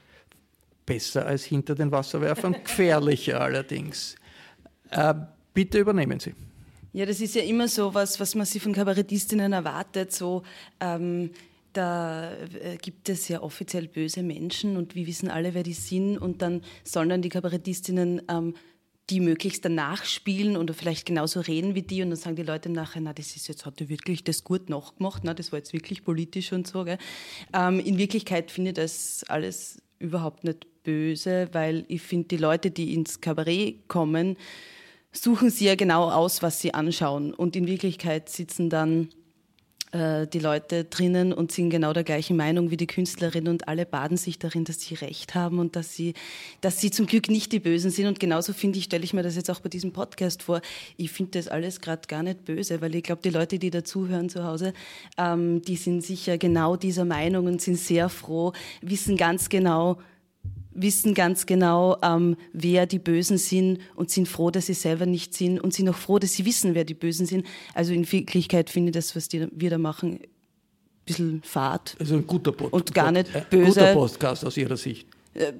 Besser 0.85 1.25
als 1.25 1.43
hinter 1.43 1.75
den 1.75 1.91
Wasserwerfern, 1.91 2.55
gefährlicher 2.63 3.41
allerdings. 3.41 4.15
Äh, 4.91 5.13
bitte 5.53 5.79
übernehmen 5.79 6.19
Sie. 6.19 6.33
Ja, 6.93 7.05
das 7.05 7.19
ist 7.19 7.35
ja 7.35 7.41
immer 7.41 7.67
so 7.67 7.93
was, 7.93 8.21
was 8.21 8.35
man 8.35 8.45
sich 8.45 8.63
von 8.63 8.71
Kabarettistinnen 8.71 9.51
erwartet. 9.51 10.13
So, 10.13 10.43
ähm, 10.79 11.31
da 11.73 12.31
äh, 12.31 12.77
gibt 12.81 13.09
es 13.09 13.27
ja 13.27 13.41
offiziell 13.41 13.89
böse 13.89 14.23
Menschen 14.23 14.77
und 14.77 14.95
wir 14.95 15.05
wissen 15.05 15.29
alle, 15.29 15.53
wer 15.53 15.63
die 15.63 15.73
sind. 15.73 16.17
Und 16.17 16.41
dann 16.41 16.61
sollen 16.85 17.09
dann 17.09 17.21
die 17.21 17.27
Kabarettistinnen 17.27 18.21
ähm, 18.29 18.53
die 19.09 19.19
möglichst 19.19 19.63
danach 19.63 20.03
spielen 20.03 20.57
oder 20.57 20.73
vielleicht 20.73 21.05
genauso 21.05 21.39
reden 21.39 21.75
wie 21.75 21.83
die 21.83 22.01
und 22.01 22.09
dann 22.09 22.17
sagen 22.17 22.35
die 22.35 22.43
Leute 22.43 22.69
nachher, 22.69 23.01
na, 23.01 23.13
das 23.13 23.35
ist 23.35 23.47
jetzt, 23.47 23.65
hat 23.65 23.79
er 23.79 23.89
wirklich 23.89 24.23
das 24.23 24.43
gut 24.43 24.69
nachgemacht, 24.69 25.23
na, 25.23 25.33
das 25.33 25.51
war 25.51 25.59
jetzt 25.59 25.73
wirklich 25.73 26.03
politisch 26.03 26.51
und 26.53 26.65
so. 26.65 26.85
Ähm, 27.53 27.79
in 27.79 27.97
Wirklichkeit 27.97 28.49
finde 28.49 28.71
ich 28.71 28.75
das 28.75 29.23
alles 29.27 29.81
überhaupt 29.99 30.43
nicht 30.43 30.67
böse, 30.83 31.49
weil 31.51 31.85
ich 31.87 32.01
finde, 32.01 32.29
die 32.29 32.37
Leute, 32.37 32.71
die 32.71 32.93
ins 32.93 33.21
Kabarett 33.21 33.87
kommen, 33.87 34.37
suchen 35.11 35.49
sie 35.49 35.65
ja 35.65 35.75
genau 35.75 36.09
aus, 36.09 36.41
was 36.41 36.59
sie 36.59 36.73
anschauen 36.73 37.33
und 37.33 37.55
in 37.55 37.67
Wirklichkeit 37.67 38.29
sitzen 38.29 38.69
dann 38.69 39.09
äh, 39.95 40.27
die 40.27 40.39
Leute 40.39 40.83
drinnen 40.83 41.31
und 41.31 41.53
sind 41.53 41.69
genau 41.69 41.93
der 41.93 42.03
gleichen 42.03 42.35
Meinung 42.35 42.69
wie 42.69 42.75
die 42.75 42.85
Künstlerin 42.85 43.47
und 43.47 43.69
alle 43.69 43.85
baden 43.85 44.17
sich 44.17 44.37
darin, 44.37 44.65
dass 44.65 44.81
sie 44.81 44.95
recht 44.95 45.35
haben 45.35 45.57
und 45.57 45.77
dass 45.77 45.95
sie, 45.95 46.13
dass 46.59 46.81
sie 46.81 46.91
zum 46.91 47.05
Glück 47.05 47.29
nicht 47.29 47.53
die 47.53 47.59
Bösen 47.59 47.91
sind. 47.91 48.07
Und 48.07 48.19
genauso 48.19 48.51
finde 48.51 48.77
ich, 48.77 48.85
stelle 48.85 49.05
ich 49.05 49.13
mir 49.13 49.23
das 49.23 49.37
jetzt 49.37 49.49
auch 49.49 49.61
bei 49.61 49.69
diesem 49.69 49.93
Podcast 49.93 50.43
vor. 50.43 50.59
Ich 50.97 51.11
finde 51.11 51.39
das 51.39 51.47
alles 51.47 51.79
gerade 51.79 52.01
gar 52.07 52.23
nicht 52.23 52.43
böse, 52.43 52.81
weil 52.81 52.93
ich 52.93 53.03
glaube, 53.03 53.21
die 53.23 53.29
Leute, 53.29 53.57
die 53.57 53.69
dazuhören 53.69 54.27
zu 54.27 54.43
Hause, 54.43 54.73
ähm, 55.17 55.61
die 55.61 55.77
sind 55.77 56.01
sicher 56.01 56.37
genau 56.37 56.75
dieser 56.75 57.05
Meinung 57.05 57.45
und 57.45 57.61
sind 57.61 57.77
sehr 57.77 58.09
froh, 58.09 58.51
wissen 58.81 59.15
ganz 59.15 59.47
genau, 59.47 59.97
wissen 60.75 61.13
ganz 61.13 61.45
genau, 61.45 61.97
ähm, 62.03 62.35
wer 62.53 62.85
die 62.85 62.99
Bösen 62.99 63.37
sind 63.37 63.79
und 63.95 64.11
sind 64.11 64.27
froh, 64.27 64.51
dass 64.51 64.67
sie 64.67 64.73
selber 64.73 65.05
nicht 65.05 65.33
sind 65.33 65.59
und 65.59 65.73
sind 65.73 65.89
auch 65.89 65.95
froh, 65.95 66.19
dass 66.19 66.33
sie 66.33 66.45
wissen, 66.45 66.75
wer 66.75 66.83
die 66.83 66.93
Bösen 66.93 67.25
sind. 67.25 67.45
Also 67.73 67.93
in 67.93 68.09
Wirklichkeit 68.11 68.69
finde 68.69 68.89
ich 68.89 68.93
das, 68.93 69.15
was 69.15 69.27
die, 69.27 69.47
wir 69.51 69.69
da 69.69 69.77
machen, 69.77 70.19
ein 70.19 70.27
bisschen 71.05 71.41
fad. 71.43 71.95
Also 71.99 72.15
ein 72.15 72.27
guter 72.27 72.51
Podcast. 72.51 72.73
Und 72.73 72.93
gar 72.93 73.11
nicht 73.11 73.49
böse. 73.49 73.79
Guter 73.79 73.93
Podcast 73.93 74.45
aus 74.45 74.57
Ihrer 74.57 74.77
Sicht. 74.77 75.07
Äh, 75.35 75.51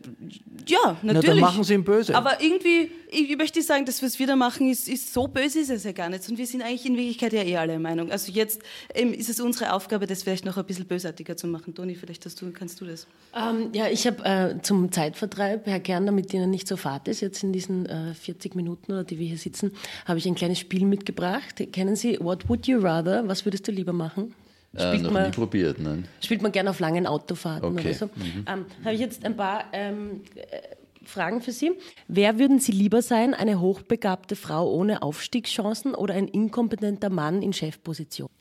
ja, 0.68 0.98
natürlich. 1.02 1.04
Na, 1.04 1.22
dann 1.22 1.40
machen 1.40 1.64
sie 1.66 1.74
ihn 1.74 1.84
böse. 1.84 2.16
Aber 2.16 2.42
irgendwie, 2.42 2.90
ich 3.12 3.38
möchte 3.38 3.62
sagen, 3.62 3.86
das, 3.86 4.02
was 4.02 4.18
wir 4.18 4.26
da 4.26 4.38
machen, 4.38 4.70
ist, 4.70 4.88
ist 4.88 5.14
so 5.14 5.28
böse 5.28 5.60
ist 5.60 5.70
es 5.70 5.84
ja 5.84 5.92
gar 5.92 6.10
nicht. 6.10 6.28
Und 6.30 6.38
wir 6.38 6.48
sind 6.48 6.62
eigentlich 6.62 6.86
in 6.86 6.96
Wirklichkeit 6.96 7.34
ja 7.34 7.44
eh 7.44 7.58
alle 7.58 7.78
Meinung. 7.78 8.10
Also 8.10 8.32
jetzt 8.32 8.62
ähm, 8.94 9.14
ist 9.14 9.30
es 9.30 9.42
unsere 9.42 9.74
Aufgabe, 9.74 10.08
das 10.08 10.24
vielleicht 10.24 10.46
noch 10.46 10.58
ein 10.58 10.66
bisschen 10.66 10.86
bösartiger 10.86 11.36
zu 11.36 11.48
machen. 11.48 11.76
Toni, 11.76 11.96
vielleicht 11.96 12.26
hast 12.26 12.42
du, 12.42 12.52
kannst 12.52 12.80
du 12.80 12.86
das. 12.86 13.06
Ähm, 13.36 13.70
ja, 13.74 13.88
ich 13.88 14.08
habe 14.08 14.24
äh, 14.24 14.62
zum 14.62 14.92
Zeitvertreib, 14.94 15.68
Herr 15.68 15.82
Kern, 15.82 16.06
damit 16.06 16.34
Ihnen 16.34 16.50
nicht 16.50 16.70
so 16.70 16.78
fad 16.78 17.10
ist, 17.10 17.20
jetzt 17.20 17.44
in 17.44 17.52
diesen 17.52 17.86
äh, 17.86 18.14
40 18.14 18.56
Minuten, 18.56 18.94
oder 18.94 19.04
die 19.04 19.20
wir 19.20 19.28
hier 19.28 19.38
sitzen, 19.38 19.72
habe 20.06 20.20
ich 20.20 20.26
ein 20.26 20.36
kleines 20.36 20.60
Spiel 20.60 20.86
mitgebracht. 20.86 21.62
Kennen 21.74 21.98
Sie 21.98 22.18
What 22.22 22.48
Would 22.48 22.66
You 22.68 22.80
Rather? 22.80 23.28
Was 23.28 23.46
würdest 23.46 23.68
du 23.68 23.74
lieber 23.74 23.94
machen? 23.94 24.34
Spielt 24.78 24.94
äh, 24.94 25.04
noch 25.04 25.12
man, 25.12 25.24
nie 25.26 25.32
probiert, 25.32 25.80
nein. 25.80 26.08
Spielt 26.22 26.42
man 26.42 26.52
gerne 26.52 26.70
auf 26.70 26.80
langen 26.80 27.08
Autofahrten 27.08 27.70
okay. 27.70 27.90
oder 27.90 27.94
so. 27.94 28.06
Mhm. 28.08 28.46
Ähm, 28.48 28.66
Habe 28.84 28.94
ich 28.96 29.00
jetzt 29.00 29.26
ein 29.26 29.36
paar 29.36 29.66
ähm, 29.74 30.22
äh, 30.36 30.76
Fragen 31.06 31.42
für 31.42 31.52
Sie. 31.52 31.72
Wer 32.08 32.40
würden 32.40 32.60
Sie 32.60 32.72
lieber 32.72 33.02
sein, 33.02 33.34
eine 33.34 33.60
hochbegabte 33.60 34.36
Frau 34.36 34.72
ohne 34.72 35.02
Aufstiegschancen 35.02 35.96
oder 35.96 36.14
ein 36.14 36.28
inkompetenter 36.28 37.10
Mann 37.10 37.42
in 37.42 37.54
Chefposition? 37.54 38.30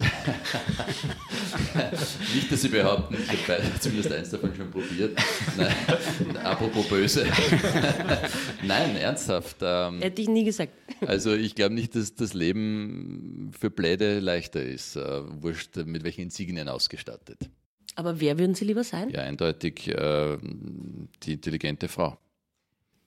Nicht, 2.34 2.50
dass 2.50 2.62
Sie 2.62 2.68
behaupten, 2.68 3.16
ich 3.32 3.48
habe 3.48 3.62
zumindest 3.80 4.12
eins 4.12 4.30
davon 4.30 4.54
schon 4.54 4.70
probiert. 4.70 5.18
Nein, 5.56 6.36
apropos 6.42 6.88
böse. 6.88 7.26
Nein, 8.62 8.96
ernsthaft. 8.96 9.56
Ähm, 9.62 10.00
Hätte 10.00 10.22
ich 10.22 10.28
nie 10.28 10.44
gesagt. 10.44 10.72
Also 11.06 11.34
ich 11.34 11.54
glaube 11.54 11.74
nicht, 11.74 11.94
dass 11.94 12.14
das 12.14 12.34
Leben 12.34 13.52
für 13.58 13.70
Bläde 13.70 14.20
leichter 14.20 14.62
ist. 14.62 14.96
Äh, 14.96 15.22
wurscht, 15.42 15.76
mit 15.76 16.04
welchen 16.04 16.22
Insignien 16.22 16.68
ausgestattet. 16.68 17.50
Aber 17.96 18.20
wer 18.20 18.38
würden 18.38 18.54
Sie 18.54 18.64
lieber 18.64 18.84
sein? 18.84 19.10
Ja, 19.10 19.22
eindeutig 19.22 19.88
äh, 19.88 20.38
die 21.22 21.34
intelligente 21.34 21.88
Frau. 21.88 22.18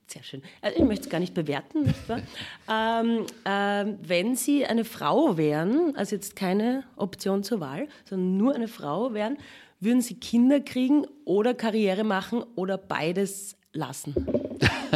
Sehr 0.07 0.23
schön. 0.23 0.41
Also 0.61 0.77
ich 0.77 0.85
möchte 0.85 1.03
es 1.05 1.09
gar 1.09 1.19
nicht 1.19 1.33
bewerten, 1.33 1.83
nicht 1.83 2.07
wahr? 2.07 2.21
ähm, 3.03 3.25
ähm, 3.43 3.99
wenn 4.01 4.35
Sie 4.37 4.65
eine 4.65 4.85
Frau 4.85 5.35
wären, 5.35 5.95
also 5.97 6.15
jetzt 6.15 6.37
keine 6.37 6.85
Option 6.95 7.43
zur 7.43 7.59
Wahl, 7.59 7.89
sondern 8.05 8.37
nur 8.37 8.55
eine 8.55 8.69
Frau 8.69 9.13
wären, 9.13 9.37
würden 9.81 10.01
Sie 10.01 10.15
Kinder 10.15 10.61
kriegen 10.61 11.05
oder 11.25 11.53
Karriere 11.53 12.05
machen 12.05 12.43
oder 12.55 12.77
beides 12.77 13.57
lassen? 13.73 14.15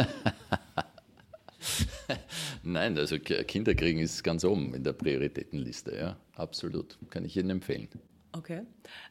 Nein, 2.62 2.96
also 2.96 3.18
Kinder 3.18 3.74
kriegen 3.74 3.98
ist 3.98 4.24
ganz 4.24 4.44
oben 4.44 4.72
in 4.74 4.82
der 4.82 4.94
Prioritätenliste, 4.94 5.94
ja, 5.94 6.16
absolut. 6.36 6.98
Kann 7.10 7.26
ich 7.26 7.36
Ihnen 7.36 7.50
empfehlen. 7.50 7.88
Okay. 8.32 8.62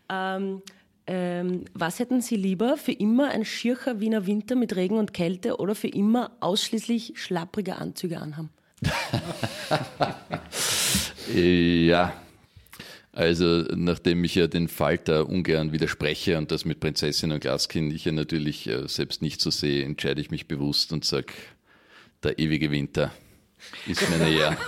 Ähm, 0.09 0.63
ähm, 1.07 1.65
was 1.73 1.99
hätten 1.99 2.21
Sie 2.21 2.35
lieber? 2.35 2.77
Für 2.77 2.91
immer 2.91 3.29
ein 3.29 3.45
schircher 3.45 3.99
Wiener 3.99 4.27
Winter 4.27 4.55
mit 4.55 4.75
Regen 4.75 4.97
und 4.97 5.13
Kälte 5.13 5.57
oder 5.57 5.75
für 5.75 5.87
immer 5.87 6.31
ausschließlich 6.39 7.13
schlapprige 7.15 7.77
Anzüge 7.77 8.19
anhaben? 8.19 8.49
ja, 11.33 12.13
also 13.13 13.63
nachdem 13.75 14.23
ich 14.23 14.35
ja 14.35 14.47
den 14.47 14.67
Falter 14.67 15.27
ungern 15.27 15.71
widerspreche 15.71 16.37
und 16.37 16.51
das 16.51 16.65
mit 16.65 16.79
Prinzessin 16.79 17.31
und 17.31 17.41
Glaskind 17.41 17.93
ich 17.93 18.05
ja 18.05 18.11
natürlich 18.11 18.67
äh, 18.67 18.87
selbst 18.87 19.21
nicht 19.21 19.41
so 19.41 19.51
sehe, 19.51 19.83
entscheide 19.83 20.21
ich 20.21 20.31
mich 20.31 20.47
bewusst 20.47 20.93
und 20.93 21.03
sage, 21.03 21.33
der 22.23 22.39
ewige 22.39 22.71
Winter 22.71 23.11
ist 23.87 24.09
mir 24.09 24.17
näher. 24.17 24.57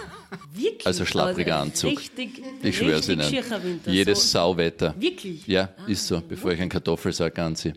Wirklich? 0.53 0.85
Also 0.85 1.05
schlappriger 1.05 1.59
Anzug. 1.59 1.91
Richtig, 1.91 2.41
ich 2.61 2.77
schwöre 2.77 3.01
Ihnen. 3.11 3.79
Jedes 3.85 4.21
so. 4.23 4.39
Sauwetter. 4.39 4.93
Wirklich? 4.97 5.45
Ja, 5.47 5.69
ah, 5.77 5.87
ist 5.87 6.07
so, 6.07 6.21
bevor 6.21 6.51
ich 6.51 6.61
einen 6.61 6.69
Kartoffelsack 6.69 7.37
anziehe. 7.39 7.73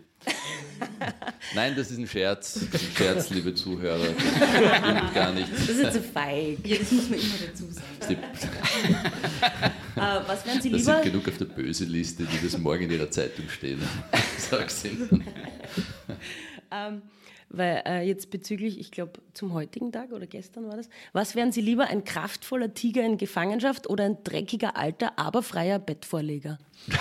Nein, 1.54 1.74
das 1.76 1.90
ist 1.90 1.98
ein 1.98 2.06
Scherz. 2.06 2.60
Ein 2.72 2.80
Scherz, 2.96 3.30
liebe 3.30 3.54
Zuhörer. 3.54 4.08
Das 4.08 5.14
gar 5.14 5.32
nicht. 5.32 5.48
Das 5.52 5.68
ist 5.68 5.92
zu 5.92 6.02
feig. 6.02 6.58
Ja, 6.64 6.76
das 6.78 6.92
muss 6.92 7.08
man 7.08 7.18
immer 7.18 7.34
dazu 7.46 7.64
sagen. 7.70 8.18
uh, 9.96 10.28
was 10.28 10.44
wären 10.44 10.60
Sie 10.60 10.68
lieber? 10.68 10.92
Das 10.92 11.02
sind 11.02 11.12
genug 11.12 11.28
auf 11.28 11.38
der 11.38 11.44
böse 11.46 11.84
Liste, 11.84 12.24
die 12.24 12.44
das 12.44 12.58
morgen 12.58 12.84
in 12.84 12.90
Ihrer 12.90 13.10
Zeitung 13.10 13.48
stehen. 13.48 13.80
Sag's 14.38 14.84
Ihnen. 14.84 15.24
Um, 16.70 17.02
weil 17.48 17.82
äh, 17.86 18.06
jetzt 18.06 18.30
bezüglich, 18.30 18.78
ich 18.78 18.90
glaube, 18.90 19.20
zum 19.34 19.52
heutigen 19.52 19.92
Tag 19.92 20.12
oder 20.12 20.26
gestern 20.26 20.68
war 20.68 20.76
das, 20.76 20.88
was 21.12 21.34
wären 21.34 21.52
Sie 21.52 21.60
lieber, 21.60 21.86
ein 21.86 22.04
kraftvoller 22.04 22.74
Tiger 22.74 23.04
in 23.04 23.18
Gefangenschaft 23.18 23.88
oder 23.88 24.04
ein 24.04 24.18
dreckiger, 24.24 24.76
alter, 24.76 25.18
aber 25.18 25.42
freier 25.42 25.78
Bettvorleger? 25.78 26.58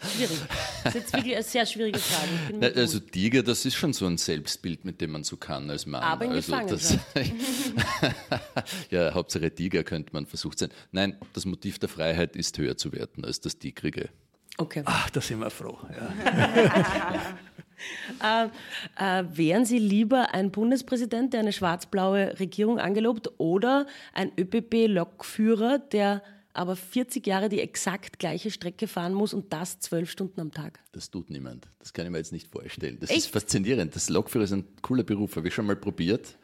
Schwierig. 0.00 0.38
Das 0.84 0.94
ist 0.94 1.00
jetzt 1.00 1.12
wirklich 1.12 1.34
eine 1.34 1.42
sehr 1.42 1.66
schwierige 1.66 1.98
Frage. 1.98 2.28
Na, 2.60 2.68
also 2.68 3.00
Tiger, 3.00 3.42
das 3.42 3.64
ist 3.64 3.74
schon 3.74 3.92
so 3.92 4.06
ein 4.06 4.16
Selbstbild, 4.16 4.84
mit 4.84 5.00
dem 5.00 5.10
man 5.10 5.24
so 5.24 5.36
kann 5.36 5.68
als 5.70 5.86
Mann. 5.86 6.02
Aber 6.02 6.24
in 6.24 6.32
also 6.32 6.52
Gefangenschaft. 6.52 7.00
ja, 8.90 9.12
Hauptsache 9.12 9.52
Tiger 9.52 9.82
könnte 9.82 10.12
man 10.12 10.26
versucht 10.26 10.60
sein. 10.60 10.70
Nein, 10.92 11.16
das 11.32 11.46
Motiv 11.46 11.80
der 11.80 11.88
Freiheit 11.88 12.36
ist 12.36 12.56
höher 12.58 12.76
zu 12.76 12.92
werten 12.92 13.24
als 13.24 13.40
das 13.40 13.58
Tigrige. 13.58 14.10
Okay. 14.56 14.82
Ach, 14.84 15.10
da 15.10 15.20
sind 15.20 15.40
wir 15.40 15.50
froh. 15.50 15.78
Ja. 15.90 17.38
äh, 18.22 18.48
äh, 18.96 19.24
wären 19.30 19.64
Sie 19.64 19.78
lieber 19.78 20.34
ein 20.34 20.50
Bundespräsident, 20.50 21.32
der 21.32 21.40
eine 21.40 21.52
schwarz-blaue 21.52 22.38
Regierung 22.38 22.78
angelobt, 22.78 23.30
oder 23.38 23.86
ein 24.12 24.32
ÖPP-Lokführer, 24.38 25.78
der 25.78 26.22
aber 26.58 26.74
40 26.74 27.24
Jahre 27.26 27.48
die 27.48 27.60
exakt 27.60 28.18
gleiche 28.18 28.50
Strecke 28.50 28.88
fahren 28.88 29.14
muss 29.14 29.32
und 29.32 29.52
das 29.52 29.78
zwölf 29.78 30.10
Stunden 30.10 30.40
am 30.40 30.50
Tag? 30.50 30.80
Das 30.90 31.10
tut 31.10 31.30
niemand. 31.30 31.68
Das 31.78 31.92
kann 31.92 32.04
ich 32.04 32.10
mir 32.10 32.18
jetzt 32.18 32.32
nicht 32.32 32.48
vorstellen. 32.48 32.98
Das 33.00 33.10
Echt? 33.10 33.18
ist 33.20 33.26
faszinierend. 33.28 33.94
Das 33.94 34.08
Lokführer 34.08 34.44
ist 34.44 34.52
ein 34.52 34.64
cooler 34.82 35.04
Beruf. 35.04 35.36
Habe 35.36 35.46
ich 35.48 35.54
schon 35.54 35.66
mal 35.66 35.76
probiert. 35.76 36.36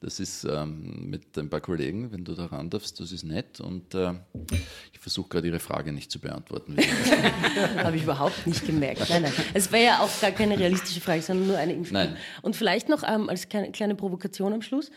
Das 0.00 0.20
ist 0.20 0.44
ähm, 0.44 1.08
mit 1.08 1.38
ein 1.38 1.48
paar 1.48 1.60
Kollegen, 1.60 2.12
wenn 2.12 2.24
du 2.24 2.34
da 2.34 2.46
ran 2.46 2.68
darfst, 2.68 3.00
das 3.00 3.12
ist 3.12 3.24
nett. 3.24 3.60
Und 3.60 3.94
äh, 3.94 4.12
ich 4.92 4.98
versuche 4.98 5.28
gerade 5.30 5.48
Ihre 5.48 5.58
Frage 5.58 5.90
nicht 5.92 6.10
zu 6.10 6.20
beantworten. 6.20 6.76
Habe 7.78 7.96
ich 7.96 8.02
überhaupt 8.02 8.46
nicht 8.46 8.66
gemerkt. 8.66 9.08
Nein, 9.08 9.22
nein. 9.22 9.32
Es 9.54 9.72
wäre 9.72 9.84
ja 9.84 9.98
auch 10.00 10.20
gar 10.20 10.32
keine 10.32 10.58
realistische 10.58 11.00
Frage, 11.00 11.22
sondern 11.22 11.46
nur 11.48 11.56
eine 11.58 11.72
Impfung. 11.72 11.98
Und 12.42 12.56
vielleicht 12.56 12.88
noch 12.88 13.02
ähm, 13.08 13.28
als 13.30 13.48
kleine, 13.48 13.72
kleine 13.72 13.94
Provokation 13.94 14.52
am 14.52 14.62
Schluss. 14.62 14.90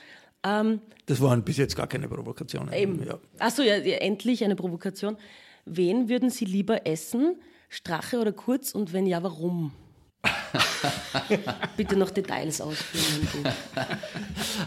Ähm, 0.43 0.81
Das 1.05 1.21
waren 1.21 1.43
bis 1.43 1.57
jetzt 1.57 1.75
gar 1.75 1.87
keine 1.87 2.07
Provokationen. 2.07 2.73
Eben. 2.73 3.05
Ja. 3.05 3.19
Achso, 3.39 3.61
ja, 3.61 3.77
ja, 3.77 3.97
endlich 3.97 4.43
eine 4.43 4.55
Provokation. 4.55 5.17
Wen 5.65 6.09
würden 6.09 6.29
Sie 6.29 6.45
lieber 6.45 6.85
essen? 6.85 7.35
Strache 7.69 8.19
oder 8.19 8.31
Kurz? 8.31 8.73
Und 8.73 8.93
wenn 8.93 9.05
ja, 9.05 9.21
warum? 9.23 9.71
Bitte 11.77 11.95
noch 11.95 12.11
Details 12.11 12.61
ausführen. 12.61 13.53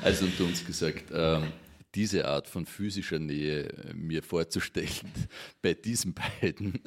Also 0.03 0.25
unter 0.25 0.45
uns 0.45 0.65
gesagt, 0.65 1.05
ähm, 1.13 1.53
diese 1.95 2.27
Art 2.27 2.49
von 2.49 2.67
physischer 2.67 3.19
Nähe 3.19 3.69
äh, 3.69 3.95
mir 3.95 4.23
vorzustellen, 4.23 4.89
bei 5.63 5.75
diesen 5.75 6.15
beiden, 6.15 6.81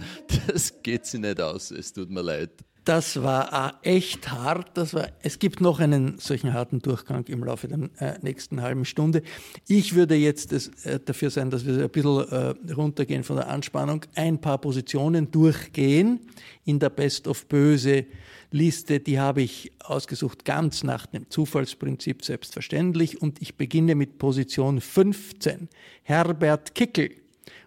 das 0.48 0.81
geht 0.81 1.05
sich 1.05 1.19
nicht 1.19 1.39
aus. 1.39 1.72
Es 1.72 1.93
tut 1.93 2.10
mir 2.10 2.22
leid. 2.22 2.51
Das 2.86 3.24
war 3.24 3.79
echt 3.81 4.29
hart. 4.29 4.77
Das 4.77 4.93
war, 4.93 5.10
es 5.24 5.39
gibt 5.39 5.60
noch 5.60 5.79
einen 5.79 6.19
solchen 6.19 6.53
harten 6.53 6.79
Durchgang 6.79 7.25
im 7.25 7.43
Laufe 7.43 7.67
der 7.67 7.89
äh, 7.98 8.19
nächsten 8.22 8.62
halben 8.62 8.86
Stunde. 8.86 9.24
Ich 9.67 9.95
würde 9.95 10.13
jetzt 10.13 10.51
das, 10.51 10.67
äh, 10.86 11.00
dafür 11.03 11.31
sein, 11.31 11.50
dass 11.50 11.65
wir 11.65 11.84
ein 11.84 11.89
bisschen 11.89 12.29
äh, 12.29 12.74
runtergehen 12.74 13.24
von 13.24 13.38
der 13.38 13.48
Anspannung, 13.48 14.05
ein 14.13 14.39
paar 14.39 14.60
Positionen 14.60 15.31
durchgehen 15.31 16.19
in 16.63 16.77
der 16.77 16.91
Best 16.91 17.27
of 17.27 17.48
Böse 17.48 18.05
Liste. 18.52 19.00
Die 19.00 19.20
habe 19.20 19.42
ich 19.42 19.72
ausgesucht 19.80 20.46
ganz 20.46 20.84
nach 20.84 21.06
dem 21.06 21.30
Zufallsprinzip 21.30 22.24
selbstverständlich. 22.24 23.22
Und 23.22 23.42
ich 23.42 23.56
beginne 23.56 23.96
mit 23.96 24.18
Position 24.18 24.82
15. 24.82 25.70
Herbert 26.04 26.75
Kickel. 26.75 27.12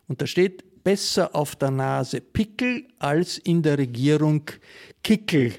Und 0.08 0.22
da 0.22 0.26
steht, 0.26 0.82
besser 0.88 1.34
auf 1.34 1.54
der 1.54 1.70
Nase 1.70 2.22
Pickel 2.22 2.86
als 2.98 3.36
in 3.36 3.62
der 3.62 3.76
Regierung 3.76 4.44
Kickel. 5.02 5.52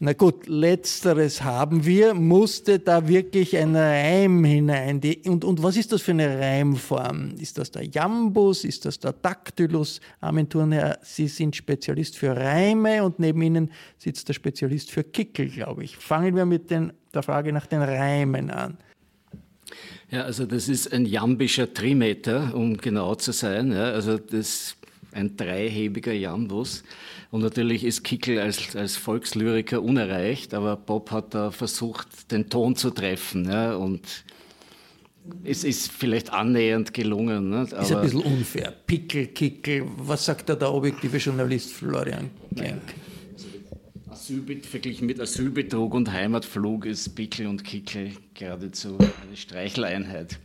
Na 0.00 0.12
gut, 0.12 0.46
letzteres 0.46 1.42
haben 1.42 1.84
wir. 1.84 2.14
Musste 2.14 2.78
da 2.78 3.08
wirklich 3.08 3.56
ein 3.56 3.74
Reim 3.74 4.44
hinein? 4.44 5.00
Die, 5.00 5.22
und, 5.26 5.44
und 5.44 5.60
was 5.60 5.76
ist 5.76 5.90
das 5.90 6.02
für 6.02 6.12
eine 6.12 6.38
Reimform? 6.38 7.34
Ist 7.40 7.58
das 7.58 7.72
der 7.72 7.84
Jambus? 7.84 8.62
Ist 8.62 8.84
das 8.84 9.00
der 9.00 9.12
Dactylus? 9.12 10.00
Armenturner, 10.20 10.98
Sie 11.02 11.26
sind 11.26 11.56
Spezialist 11.56 12.16
für 12.16 12.36
Reime 12.36 13.02
und 13.02 13.18
neben 13.18 13.42
Ihnen 13.42 13.72
sitzt 13.96 14.28
der 14.28 14.34
Spezialist 14.34 14.92
für 14.92 15.02
Kickel, 15.02 15.48
glaube 15.48 15.82
ich. 15.82 15.96
Fangen 15.96 16.36
wir 16.36 16.46
mit 16.46 16.70
den, 16.70 16.92
der 17.12 17.24
Frage 17.24 17.52
nach 17.52 17.66
den 17.66 17.82
Reimen 17.82 18.52
an. 18.52 18.78
Ja, 20.12 20.22
also 20.22 20.46
das 20.46 20.68
ist 20.68 20.92
ein 20.92 21.06
jambischer 21.06 21.74
Trimeter, 21.74 22.54
um 22.54 22.76
genau 22.76 23.16
zu 23.16 23.32
sein. 23.32 23.72
Ja, 23.72 23.90
also 23.90 24.16
das 24.16 24.76
ein 25.12 25.36
dreihebiger 25.36 26.12
Jambus. 26.12 26.84
Und 27.30 27.42
natürlich 27.42 27.84
ist 27.84 28.04
Kickel 28.04 28.38
als, 28.38 28.74
als 28.74 28.96
Volkslyriker 28.96 29.82
unerreicht, 29.82 30.54
aber 30.54 30.76
Bob 30.76 31.10
hat 31.10 31.34
da 31.34 31.50
versucht, 31.50 32.32
den 32.32 32.48
Ton 32.48 32.74
zu 32.74 32.90
treffen. 32.90 33.44
Ja, 33.50 33.74
und 33.74 34.24
es 35.44 35.62
ist 35.64 35.92
vielleicht 35.92 36.32
annähernd 36.32 36.94
gelungen. 36.94 37.50
Nicht? 37.50 37.72
Ist 37.72 37.92
ein 37.92 38.00
bisschen 38.00 38.22
unfair. 38.22 38.72
Pickel, 38.86 39.26
Kickel, 39.26 39.84
was 39.98 40.24
sagt 40.24 40.48
da 40.48 40.54
der 40.54 40.72
objektive 40.72 41.18
Journalist 41.18 41.72
Florian 41.72 42.30
Klenk? 42.54 42.82
Asylbet 44.10 44.66
verglichen 44.66 45.06
mit 45.06 45.20
Asylbetrug 45.20 45.94
und 45.94 46.10
Heimatflug 46.10 46.86
ist 46.86 47.14
Pickel 47.14 47.46
und 47.46 47.62
Kickel 47.62 48.12
geradezu 48.34 48.96
eine 48.98 49.36
Streicheleinheit. 49.36 50.38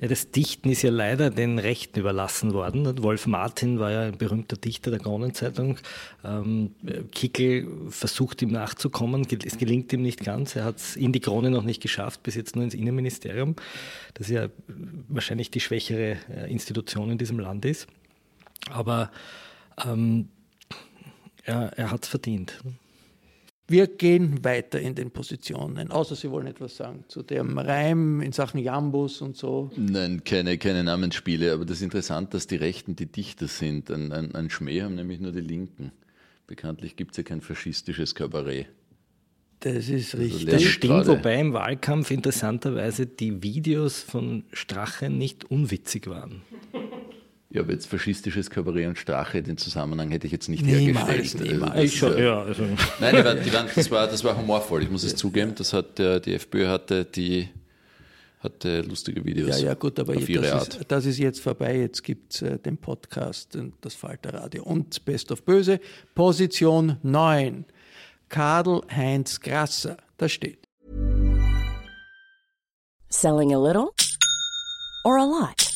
Ja, 0.00 0.08
das 0.08 0.30
Dichten 0.30 0.68
ist 0.68 0.82
ja 0.82 0.90
leider 0.90 1.30
den 1.30 1.58
Rechten 1.58 2.00
überlassen 2.00 2.52
worden. 2.52 3.02
Wolf 3.02 3.26
Martin 3.26 3.78
war 3.78 3.90
ja 3.90 4.02
ein 4.02 4.18
berühmter 4.18 4.56
Dichter 4.56 4.90
der 4.90 5.00
Kronenzeitung. 5.00 5.78
Ähm, 6.24 6.74
Kickel 7.10 7.66
versucht 7.88 8.42
ihm 8.42 8.50
nachzukommen, 8.50 9.26
es 9.44 9.56
gelingt 9.56 9.92
ihm 9.94 10.02
nicht 10.02 10.22
ganz. 10.22 10.56
Er 10.56 10.64
hat 10.64 10.76
es 10.76 10.96
in 10.96 11.12
die 11.12 11.20
Krone 11.20 11.50
noch 11.50 11.62
nicht 11.62 11.82
geschafft, 11.82 12.22
bis 12.22 12.34
jetzt 12.34 12.54
nur 12.54 12.64
ins 12.64 12.74
Innenministerium, 12.74 13.56
das 14.14 14.28
ja 14.28 14.48
wahrscheinlich 15.08 15.50
die 15.50 15.60
schwächere 15.60 16.18
äh, 16.30 16.50
Institution 16.50 17.10
in 17.10 17.18
diesem 17.18 17.38
Land 17.38 17.64
ist. 17.64 17.86
Aber 18.70 19.10
ähm, 19.84 20.28
er, 21.44 21.72
er 21.76 21.90
hat 21.90 22.04
es 22.04 22.08
verdient. 22.08 22.58
Wir 23.68 23.88
gehen 23.88 24.44
weiter 24.44 24.80
in 24.80 24.94
den 24.94 25.10
Positionen, 25.10 25.90
außer 25.90 26.14
Sie 26.14 26.30
wollen 26.30 26.46
etwas 26.46 26.76
sagen 26.76 27.04
zu 27.08 27.24
dem 27.24 27.58
Reim 27.58 28.20
in 28.20 28.30
Sachen 28.30 28.60
Jambus 28.60 29.20
und 29.20 29.36
so. 29.36 29.72
Nein, 29.76 30.22
keine, 30.22 30.56
keine 30.56 30.84
Namensspiele, 30.84 31.52
aber 31.52 31.64
das 31.64 31.78
ist 31.78 31.82
interessant, 31.82 32.32
dass 32.32 32.46
die 32.46 32.56
Rechten 32.56 32.94
die 32.94 33.06
Dichter 33.06 33.48
sind. 33.48 33.90
Ein, 33.90 34.12
ein, 34.12 34.34
ein 34.36 34.50
Schmäh 34.50 34.82
haben 34.82 34.94
nämlich 34.94 35.18
nur 35.18 35.32
die 35.32 35.40
Linken. 35.40 35.90
Bekanntlich 36.46 36.94
gibt 36.94 37.12
es 37.12 37.16
ja 37.16 37.22
kein 37.24 37.40
faschistisches 37.40 38.14
Kabarett. 38.14 38.68
Das 39.60 39.88
ist 39.88 40.16
richtig. 40.16 40.44
lerne 40.44 40.60
Das 40.60 40.62
stimmt, 40.62 41.06
wobei 41.08 41.40
im 41.40 41.52
Wahlkampf 41.52 42.12
interessanterweise 42.12 43.06
die 43.06 43.42
Videos 43.42 44.00
von 44.00 44.44
Strache 44.52 45.10
nicht 45.10 45.50
unwitzig 45.50 46.06
waren. 46.06 46.42
Ja, 47.56 47.62
aber 47.62 47.72
jetzt 47.72 47.86
faschistisches 47.86 48.50
Kabarett 48.50 48.86
und 48.86 48.98
Strache, 48.98 49.42
den 49.42 49.56
Zusammenhang 49.56 50.10
hätte 50.10 50.26
ich 50.26 50.32
jetzt 50.34 50.50
nicht 50.50 50.62
Niemals, 50.62 51.08
hergestellt. 51.08 51.52
niemals. 51.52 51.70
Also 51.72 51.80
das, 51.80 51.84
Ich 51.90 51.98
schon, 51.98 52.12
äh, 52.18 52.24
ja, 52.26 52.42
also. 52.42 52.64
Nein, 53.00 53.16
die 53.16 53.24
waren, 53.24 53.42
die 53.42 53.52
waren, 53.54 53.66
das, 53.74 53.90
war, 53.90 54.06
das 54.06 54.22
war 54.24 54.36
humorvoll, 54.36 54.82
ich 54.82 54.90
muss 54.90 55.04
es 55.04 55.16
zugeben. 55.16 55.54
Das 55.54 55.72
hat, 55.72 55.98
äh, 55.98 56.20
die 56.20 56.34
FPÖ 56.34 56.66
hatte, 56.66 57.06
die, 57.06 57.48
hatte 58.40 58.82
lustige 58.82 59.24
Videos. 59.24 59.58
Ja, 59.58 59.68
ja, 59.68 59.74
gut, 59.74 59.98
aber 59.98 60.14
auf 60.14 60.28
ihre 60.28 60.42
das, 60.42 60.52
Art. 60.52 60.74
ist, 60.74 60.84
das 60.86 61.06
ist 61.06 61.16
jetzt 61.16 61.40
vorbei. 61.40 61.78
Jetzt 61.78 62.02
gibt 62.04 62.34
es 62.34 62.42
äh, 62.42 62.58
den 62.58 62.76
Podcast 62.76 63.56
und 63.56 63.72
das 63.80 63.94
Falterradio 63.94 64.62
und 64.62 65.02
Best 65.06 65.32
of 65.32 65.42
Böse. 65.42 65.80
Position 66.14 66.98
9. 67.04 67.64
Karl 68.28 68.82
Heinz 68.94 69.40
Grasser. 69.40 69.96
Da 70.18 70.28
steht. 70.28 70.58
Selling 73.08 73.54
a 73.54 73.58
little 73.58 73.92
or 75.06 75.16
a 75.16 75.24
lot? 75.24 75.75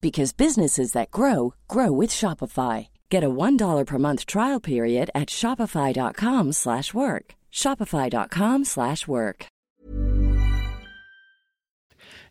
because 0.00 0.32
businesses 0.32 0.92
that 0.92 1.10
grow 1.10 1.54
grow 1.66 1.90
with 1.92 2.10
Shopify. 2.10 2.88
Get 3.10 3.24
a 3.24 3.30
$1 3.30 3.84
per 3.84 3.98
month 3.98 4.26
trial 4.26 4.60
period 4.60 5.10
at 5.14 5.28
shopify.com/work. 5.28 6.54
slash 6.54 6.94
work. 6.94 7.34
shopify.com/work. 7.52 8.66
slash 8.66 9.08
work. 9.08 9.46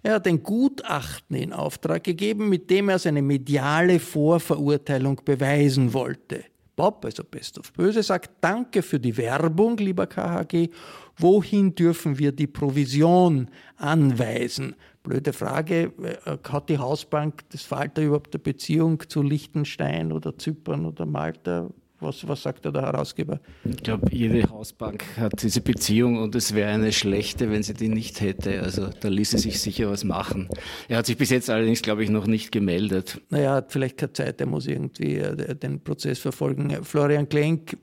Er 0.03 0.13
hat 0.13 0.27
ein 0.27 0.43
Gutachten 0.43 1.35
in 1.35 1.53
Auftrag 1.53 2.03
gegeben, 2.03 2.49
mit 2.49 2.69
dem 2.69 2.89
er 2.89 2.99
seine 2.99 3.21
mediale 3.21 3.99
Vorverurteilung 3.99 5.19
beweisen 5.25 5.91
wollte. 5.91 6.45
Bob, 6.77 7.03
also 7.03 7.23
Best 7.23 7.57
of 7.57 7.73
Böse, 7.73 8.03
sagt, 8.03 8.29
danke 8.39 8.83
für 8.83 8.99
die 8.99 9.17
Werbung, 9.17 9.77
lieber 9.77 10.05
KHG. 10.05 10.69
Wohin 11.17 11.73
dürfen 11.73 12.19
wir 12.19 12.31
die 12.31 12.45
Provision 12.45 13.49
anweisen? 13.77 14.75
Blöde 15.07 15.31
Frage, 15.31 15.93
äh, 16.03 16.37
hat 16.49 16.67
die 16.67 16.77
Hausbank 16.77 17.49
des 17.51 17.63
Falter 17.63 18.01
überhaupt 18.01 18.35
eine 18.35 18.43
Beziehung 18.43 19.01
zu 19.07 19.21
Liechtenstein 19.21 20.11
oder 20.11 20.37
Zypern 20.37 20.85
oder 20.85 21.05
Malta? 21.05 21.69
Was, 22.01 22.27
was 22.27 22.43
sagt 22.43 22.65
der 22.65 22.73
Herausgeber? 22.73 23.39
Ich 23.63 23.77
glaube, 23.77 24.07
jede 24.11 24.47
Hausbank 24.49 25.05
hat 25.17 25.41
diese 25.41 25.61
Beziehung 25.61 26.21
und 26.21 26.35
es 26.35 26.53
wäre 26.53 26.71
eine 26.71 26.91
schlechte, 26.91 27.49
wenn 27.49 27.63
sie 27.63 27.73
die 27.73 27.87
nicht 27.87 28.19
hätte. 28.19 28.61
Also 28.61 28.89
da 28.99 29.07
ließe 29.07 29.37
sich 29.37 29.61
sicher 29.61 29.89
was 29.89 30.03
machen. 30.03 30.49
Er 30.89 30.97
hat 30.97 31.05
sich 31.05 31.17
bis 31.17 31.29
jetzt 31.29 31.49
allerdings, 31.49 31.81
glaube 31.81 32.03
ich, 32.03 32.09
noch 32.09 32.27
nicht 32.27 32.51
gemeldet. 32.51 33.21
Naja, 33.29 33.53
hat 33.55 33.71
vielleicht 33.71 33.97
keine 33.97 34.13
Zeit, 34.13 34.41
er 34.41 34.47
muss 34.47 34.67
irgendwie 34.67 35.15
äh, 35.15 35.55
den 35.55 35.79
Prozess 35.79 36.19
verfolgen. 36.19 36.83
Florian 36.83 37.29
Klenk, 37.29 37.77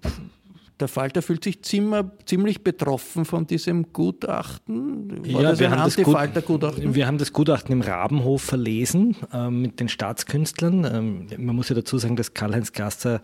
der 0.80 0.88
Falter 0.88 1.22
fühlt 1.22 1.44
sich 1.44 1.62
ziemlich 1.62 2.64
betroffen 2.64 3.24
von 3.24 3.46
diesem 3.46 3.92
Gutachten. 3.92 5.32
War 5.32 5.42
ja, 5.42 5.58
wir, 5.58 5.70
haben 5.70 5.90
Gutachten? 6.44 6.94
wir 6.94 7.06
haben 7.06 7.18
das 7.18 7.32
Gutachten 7.32 7.72
im 7.72 7.80
Rabenhof 7.80 8.42
verlesen 8.42 9.16
äh, 9.32 9.50
mit 9.50 9.78
den 9.78 9.88
Staatskünstlern. 9.88 10.84
Ähm, 10.84 11.26
man 11.38 11.54
muss 11.54 11.68
ja 11.68 11.76
dazu 11.76 11.98
sagen, 11.98 12.16
dass 12.16 12.34
Karl-Heinz 12.34 12.72
Gasser 12.72 13.20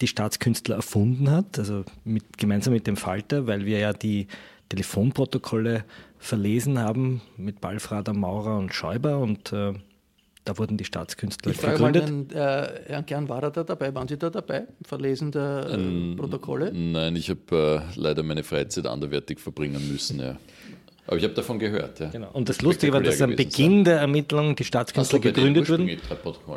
die 0.00 0.06
Staatskünstler 0.06 0.76
erfunden 0.76 1.30
hat, 1.30 1.58
also 1.58 1.84
mit, 2.04 2.38
gemeinsam 2.38 2.72
mit 2.72 2.86
dem 2.86 2.96
Falter, 2.96 3.46
weil 3.46 3.66
wir 3.66 3.78
ja 3.78 3.92
die 3.92 4.28
Telefonprotokolle 4.68 5.84
verlesen 6.18 6.78
haben 6.78 7.20
mit 7.36 7.60
Balfrader, 7.60 8.12
Maurer 8.12 8.58
und 8.58 8.72
Schäuber 8.72 9.18
und 9.18 9.52
äh, 9.52 9.74
da 10.44 10.58
wurden 10.58 10.76
die 10.76 10.84
Staatskünstler 10.84 11.52
ich 11.52 11.60
gegründet. 11.60 12.10
Mal 12.10 12.24
den, 12.24 12.30
äh, 12.30 12.68
Herrn 12.86 13.06
Kern, 13.06 13.28
war 13.28 13.42
er 13.42 13.50
da 13.50 13.62
dabei? 13.62 13.94
Waren 13.94 14.08
Sie 14.08 14.18
da 14.18 14.30
dabei? 14.30 14.64
Verlesen 14.84 15.30
der 15.30 15.66
äh, 15.70 15.74
ähm, 15.74 16.16
Protokolle? 16.18 16.72
Nein, 16.72 17.14
ich 17.16 17.30
habe 17.30 17.84
äh, 17.94 18.00
leider 18.00 18.22
meine 18.22 18.42
Freizeit 18.42 18.86
anderweitig 18.86 19.38
verbringen 19.38 19.90
müssen. 19.90 20.18
Ja. 20.18 20.36
Aber 21.06 21.16
ich 21.16 21.24
habe 21.24 21.34
davon 21.34 21.58
gehört. 21.58 21.98
Ja. 21.98 22.10
Genau. 22.10 22.30
Und 22.32 22.48
das 22.48 22.62
Lustige 22.62 22.92
war, 22.92 23.00
dass 23.00 23.20
am 23.20 23.34
Beginn 23.34 23.78
sein. 23.78 23.84
der 23.84 23.98
Ermittlungen 23.98 24.54
die 24.54 24.64
Staatskünstler 24.64 25.18
so, 25.18 25.20
gegründet 25.20 25.68
wurden. 25.68 25.90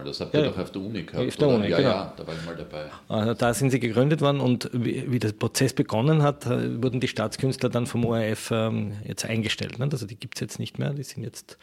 Das 0.05 0.19
habt 0.19 0.33
ihr 0.35 0.41
ja, 0.41 0.47
doch 0.47 0.57
auf 0.57 0.71
der 0.71 0.81
Uni 0.81 1.03
gehabt. 1.03 1.27
Auf 1.27 1.35
der 1.35 1.47
Uni, 1.47 1.67
ja, 1.67 1.77
genau. 1.77 1.89
ja, 1.89 2.13
da 2.15 2.27
war 2.27 2.33
ich 2.35 2.45
mal 2.45 2.55
dabei. 2.55 2.85
Also 3.07 3.33
da 3.33 3.53
sind 3.55 3.71
sie 3.71 3.79
gegründet 3.79 4.21
worden 4.21 4.39
und 4.39 4.69
wie, 4.71 5.11
wie 5.11 5.17
der 5.17 5.31
Prozess 5.31 5.73
begonnen 5.73 6.21
hat, 6.21 6.45
äh, 6.45 6.81
wurden 6.81 6.99
die 6.99 7.07
Staatskünstler 7.07 7.69
dann 7.69 7.87
vom 7.87 8.05
ORF 8.05 8.51
ähm, 8.51 8.93
jetzt 9.03 9.25
eingestellt. 9.25 9.79
Ne? 9.79 9.89
Also 9.91 10.05
die 10.05 10.15
gibt 10.15 10.35
es 10.35 10.41
jetzt 10.41 10.59
nicht 10.59 10.77
mehr, 10.77 10.93
die 10.93 11.03
sind 11.03 11.23
jetzt 11.23 11.57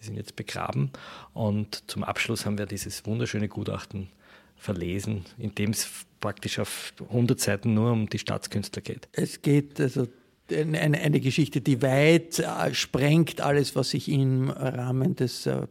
die 0.00 0.06
sind 0.06 0.16
jetzt 0.16 0.36
begraben. 0.36 0.90
Und 1.34 1.82
zum 1.90 2.04
Abschluss 2.04 2.46
haben 2.46 2.58
wir 2.58 2.66
dieses 2.66 3.04
wunderschöne 3.06 3.48
Gutachten 3.48 4.08
verlesen, 4.56 5.24
in 5.38 5.54
dem 5.54 5.70
es 5.70 5.88
praktisch 6.20 6.58
auf 6.58 6.92
100 7.08 7.38
Seiten 7.38 7.74
nur 7.74 7.92
um 7.92 8.08
die 8.08 8.18
Staatskünstler 8.18 8.82
geht. 8.82 9.08
Es 9.12 9.42
geht 9.42 9.80
also 9.80 10.08
eine, 10.50 11.20
Geschichte, 11.20 11.60
die 11.60 11.82
weit 11.82 12.38
äh, 12.38 12.74
sprengt 12.74 13.40
alles, 13.40 13.76
was 13.76 13.90
sich 13.90 14.08
im 14.08 14.50
Rahmen 14.50 15.14
des 15.14 15.46
äh, 15.46 15.66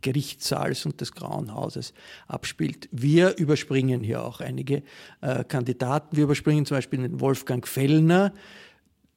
Gerichtssaals 0.00 0.86
und 0.86 1.00
des 1.00 1.12
Grauen 1.12 1.54
Hauses 1.54 1.92
abspielt. 2.28 2.88
Wir 2.92 3.36
überspringen 3.36 4.02
hier 4.02 4.24
auch 4.24 4.40
einige 4.40 4.82
äh, 5.20 5.44
Kandidaten. 5.44 6.16
Wir 6.16 6.24
überspringen 6.24 6.64
zum 6.64 6.78
Beispiel 6.78 7.02
den 7.02 7.20
Wolfgang 7.20 7.66
Fellner, 7.66 8.32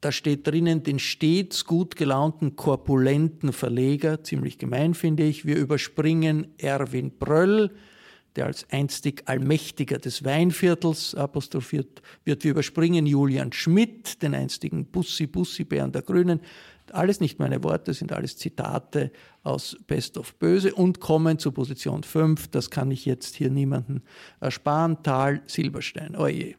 da 0.06 0.12
steht 0.12 0.46
drinnen 0.46 0.84
den 0.84 1.00
stets 1.00 1.66
gut 1.66 1.96
gelaunten, 1.96 2.56
korpulenten 2.56 3.52
Verleger, 3.52 4.24
ziemlich 4.24 4.60
gemein 4.60 4.94
finde 4.94 5.24
ich. 5.24 5.46
Wir 5.46 5.56
überspringen 5.56 6.46
Erwin 6.60 7.18
Bröll, 7.18 7.72
der 8.36 8.46
als 8.46 8.70
einstig 8.70 9.24
Allmächtiger 9.26 9.98
des 9.98 10.24
Weinviertels 10.24 11.16
apostrophiert 11.16 12.04
wird. 12.24 12.44
Wir 12.44 12.52
überspringen 12.52 13.08
Julian 13.08 13.52
Schmidt, 13.52 14.22
den 14.22 14.36
einstigen 14.36 14.86
Bussi-Bussi-Bären 14.86 15.92
der 15.92 16.04
Grünen. 16.04 16.40
Alles 16.92 17.20
nicht 17.20 17.40
meine 17.40 17.64
Worte, 17.64 17.96
sind 17.96 18.12
alles 18.12 18.38
Zitate 18.38 19.12
aus 19.42 19.76
Best 19.88 20.20
of 20.20 20.36
Böse 20.36 20.76
und 20.76 21.00
kommen 21.00 21.40
zu 21.40 21.52
Position 21.52 22.04
5. 22.04 22.50
Das 22.50 22.70
kann 22.70 22.92
ich 22.92 23.08
jetzt 23.08 23.34
hier 23.34 23.50
niemanden 23.50 24.04
ersparen. 24.40 25.02
Tal 25.02 25.42
Silberstein. 25.48 26.16
Oje. 26.16 26.58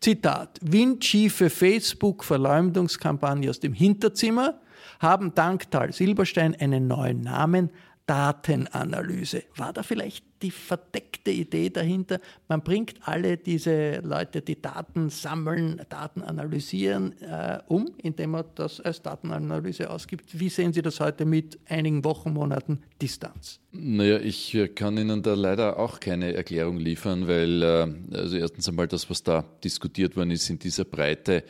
Zitat, 0.00 0.60
windschiefe 0.62 1.50
Facebook-Verleumdungskampagne 1.50 3.50
aus 3.50 3.58
dem 3.58 3.72
Hinterzimmer 3.72 4.60
haben 5.00 5.34
dank 5.34 5.70
Tal 5.70 5.92
Silberstein 5.92 6.54
einen 6.54 6.86
neuen 6.86 7.22
Namen, 7.22 7.70
Datenanalyse. 8.08 9.44
War 9.56 9.74
da 9.74 9.82
vielleicht 9.82 10.24
die 10.40 10.50
verdeckte 10.50 11.30
Idee 11.30 11.68
dahinter? 11.68 12.20
Man 12.48 12.62
bringt 12.62 12.94
alle 13.02 13.36
diese 13.36 14.00
Leute, 14.00 14.40
die 14.40 14.60
Daten 14.60 15.10
sammeln, 15.10 15.82
Daten 15.90 16.22
analysieren, 16.22 17.20
äh, 17.20 17.58
um, 17.66 17.86
indem 18.02 18.30
man 18.30 18.44
das 18.54 18.80
als 18.80 19.02
Datenanalyse 19.02 19.90
ausgibt. 19.90 20.40
Wie 20.40 20.48
sehen 20.48 20.72
Sie 20.72 20.80
das 20.80 21.00
heute 21.00 21.26
mit 21.26 21.58
einigen 21.68 22.02
Wochen, 22.02 22.32
Monaten 22.32 22.80
Distanz? 23.02 23.60
Naja, 23.72 24.18
ich 24.18 24.54
äh, 24.54 24.68
kann 24.68 24.96
Ihnen 24.96 25.22
da 25.22 25.34
leider 25.34 25.78
auch 25.78 26.00
keine 26.00 26.32
Erklärung 26.32 26.78
liefern, 26.78 27.28
weil 27.28 27.62
äh, 27.62 28.16
also 28.16 28.38
erstens 28.38 28.66
einmal 28.70 28.88
das, 28.88 29.10
was 29.10 29.22
da 29.22 29.44
diskutiert 29.62 30.16
worden 30.16 30.30
ist 30.30 30.48
in 30.48 30.58
dieser 30.58 30.86
Breite, 30.86 31.44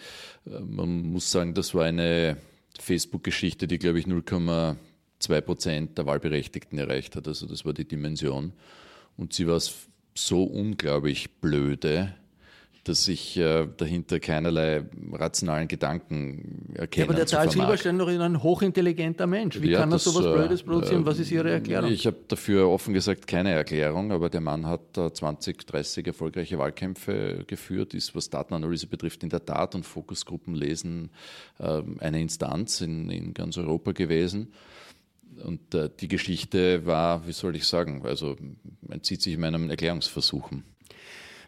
äh, 0.44 0.58
man 0.58 1.02
muss 1.02 1.30
sagen, 1.30 1.54
das 1.54 1.72
war 1.72 1.84
eine 1.84 2.36
Facebook-Geschichte, 2.80 3.68
die, 3.68 3.78
glaube 3.78 4.00
ich, 4.00 4.08
0, 4.08 4.22
2 5.18 5.40
Prozent 5.40 5.98
der 5.98 6.06
Wahlberechtigten 6.06 6.78
erreicht 6.78 7.16
hat. 7.16 7.26
Also 7.26 7.46
das 7.46 7.64
war 7.64 7.72
die 7.72 7.86
Dimension. 7.86 8.52
Und 9.16 9.32
sie 9.32 9.46
war 9.46 9.60
so 10.14 10.44
unglaublich 10.44 11.30
blöde, 11.40 12.14
dass 12.88 13.06
ich 13.06 13.36
äh, 13.36 13.68
dahinter 13.76 14.18
keinerlei 14.18 14.82
rationalen 15.12 15.68
Gedanken 15.68 16.72
erkenne. 16.74 17.06
Ja, 17.06 17.10
aber 17.10 17.14
der 17.14 17.26
Charles 17.26 17.52
Silberstein 17.52 17.98
doch 17.98 18.08
ein 18.08 18.42
hochintelligenter 18.42 19.26
Mensch. 19.26 19.60
Wie 19.60 19.70
ja, 19.70 19.80
kann 19.80 19.92
er 19.92 19.98
sowas 19.98 20.24
äh, 20.24 20.32
Blödes 20.32 20.62
produzieren? 20.62 21.04
Was 21.04 21.18
ist 21.18 21.30
Ihre 21.30 21.50
Erklärung? 21.50 21.90
Ich 21.90 22.06
habe 22.06 22.16
dafür 22.28 22.68
offen 22.68 22.94
gesagt 22.94 23.26
keine 23.26 23.52
Erklärung, 23.52 24.10
aber 24.10 24.30
der 24.30 24.40
Mann 24.40 24.66
hat 24.66 24.96
äh, 24.96 25.12
20, 25.12 25.66
30 25.66 26.06
erfolgreiche 26.06 26.58
Wahlkämpfe 26.58 27.44
geführt, 27.46 27.92
ist, 27.92 28.14
was 28.14 28.30
Datenanalyse 28.30 28.86
betrifft, 28.86 29.22
in 29.22 29.28
der 29.28 29.44
Tat 29.44 29.74
und 29.74 29.84
Fokusgruppen 29.84 30.54
lesen 30.54 31.10
äh, 31.58 31.82
eine 31.98 32.20
Instanz 32.20 32.80
in, 32.80 33.10
in 33.10 33.34
ganz 33.34 33.58
Europa 33.58 33.92
gewesen. 33.92 34.52
Und 35.44 35.74
äh, 35.74 35.88
die 36.00 36.08
Geschichte 36.08 36.84
war, 36.86 37.26
wie 37.26 37.32
soll 37.32 37.56
ich 37.56 37.66
sagen, 37.66 38.04
also 38.04 38.36
entzieht 38.88 39.22
sich 39.22 39.36
meinem 39.38 39.70
Erklärungsversuchen. 39.70 40.64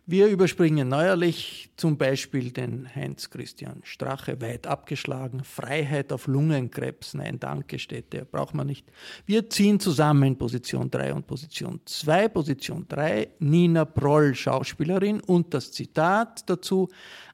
Wir 0.06 0.26
überspringen 0.26 0.88
neuerlich 0.88 1.70
zum 1.76 1.96
Beispiel 1.96 2.50
den 2.50 2.92
Heinz-Christian 2.92 3.82
Strache, 3.84 4.40
weit 4.40 4.66
abgeschlagen. 4.66 5.44
Freiheit 5.44 6.12
auf 6.12 6.26
Lungenkrebs, 6.26 7.14
nein, 7.14 7.38
danke 7.38 7.78
steht 7.78 8.12
der, 8.12 8.24
braucht 8.24 8.52
man 8.54 8.66
nicht. 8.66 8.90
Wir 9.24 9.48
ziehen 9.48 9.78
zusammen 9.78 10.36
Position 10.36 10.90
3 10.90 11.14
und 11.14 11.28
Position 11.28 11.80
2. 11.84 12.28
Position 12.28 12.86
3, 12.88 13.28
Nina 13.38 13.84
Proll, 13.84 14.34
Schauspielerin 14.34 15.20
und 15.20 15.54
das 15.54 15.70
Zitat 15.70 16.48
dazu, 16.50 16.88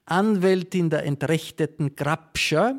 Anwältin 0.05 0.91
der 0.91 1.05
entrechteten 1.05 1.97
Grabscher, 1.97 2.79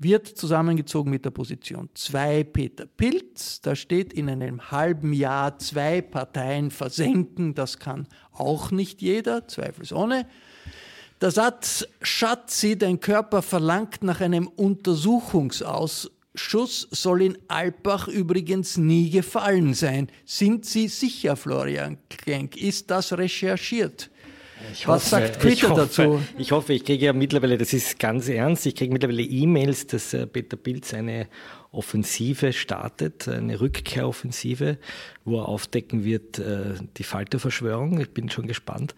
wird 0.00 0.26
zusammengezogen 0.26 1.10
mit 1.10 1.26
der 1.26 1.30
Position 1.30 1.90
2 1.94 2.44
Peter 2.44 2.86
Pilz. 2.86 3.60
Da 3.60 3.76
steht 3.76 4.14
in 4.14 4.30
einem 4.30 4.70
halben 4.70 5.12
Jahr 5.12 5.58
zwei 5.58 6.00
Parteien 6.00 6.70
versenken. 6.70 7.54
Das 7.54 7.78
kann 7.78 8.08
auch 8.32 8.70
nicht 8.70 9.02
jeder, 9.02 9.46
zweifelsohne. 9.46 10.26
Der 11.20 11.30
Satz, 11.30 11.86
Schatzi, 12.00 12.78
dein 12.78 12.98
Körper 12.98 13.42
verlangt 13.42 14.02
nach 14.02 14.22
einem 14.22 14.48
Untersuchungsausschuss, 14.48 16.88
soll 16.90 17.20
in 17.20 17.36
Alpbach 17.48 18.08
übrigens 18.08 18.78
nie 18.78 19.10
gefallen 19.10 19.74
sein. 19.74 20.10
Sind 20.24 20.64
Sie 20.64 20.88
sicher, 20.88 21.36
Florian 21.36 21.98
Klenk? 22.08 22.56
Ist 22.56 22.90
das 22.90 23.12
recherchiert? 23.12 24.10
Ich 24.72 24.86
Was 24.86 25.04
hoffe, 25.04 25.08
sagt 25.08 25.40
Twitter 25.40 25.52
ich 25.52 25.68
hoffe, 25.68 25.80
dazu? 25.80 26.22
Ich 26.38 26.52
hoffe, 26.52 26.72
ich 26.72 26.84
kriege 26.84 27.06
ja 27.06 27.12
mittlerweile, 27.12 27.58
das 27.58 27.72
ist 27.72 27.98
ganz 27.98 28.28
ernst, 28.28 28.66
ich 28.66 28.74
kriege 28.74 28.92
mittlerweile 28.92 29.22
E-Mails, 29.22 29.86
dass 29.86 30.14
äh, 30.14 30.26
Peter 30.26 30.56
Pilz 30.56 30.94
eine 30.94 31.28
Offensive 31.72 32.52
startet, 32.52 33.28
eine 33.28 33.60
Rückkehroffensive, 33.60 34.78
wo 35.24 35.38
er 35.38 35.48
aufdecken 35.48 36.04
wird, 36.04 36.38
äh, 36.40 36.74
die 36.96 37.04
Falterverschwörung. 37.04 38.00
Ich 38.00 38.10
bin 38.10 38.28
schon 38.28 38.48
gespannt. 38.48 38.94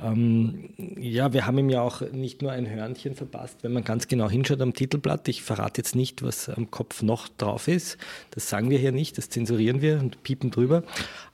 Ähm, 0.00 0.70
ja, 0.98 1.32
wir 1.32 1.46
haben 1.46 1.58
ihm 1.58 1.70
ja 1.70 1.80
auch 1.80 2.00
nicht 2.10 2.42
nur 2.42 2.50
ein 2.50 2.68
Hörnchen 2.68 3.14
verpasst, 3.14 3.58
wenn 3.62 3.72
man 3.72 3.84
ganz 3.84 4.08
genau 4.08 4.28
hinschaut 4.28 4.60
am 4.60 4.74
Titelblatt. 4.74 5.28
Ich 5.28 5.42
verrate 5.42 5.80
jetzt 5.80 5.94
nicht, 5.94 6.22
was 6.22 6.48
am 6.48 6.70
Kopf 6.72 7.02
noch 7.02 7.28
drauf 7.28 7.68
ist. 7.68 7.98
Das 8.32 8.48
sagen 8.48 8.70
wir 8.70 8.78
hier 8.78 8.92
nicht, 8.92 9.16
das 9.16 9.30
zensurieren 9.30 9.80
wir 9.80 10.00
und 10.00 10.22
piepen 10.24 10.50
drüber. 10.50 10.82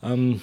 Ähm, 0.03 0.43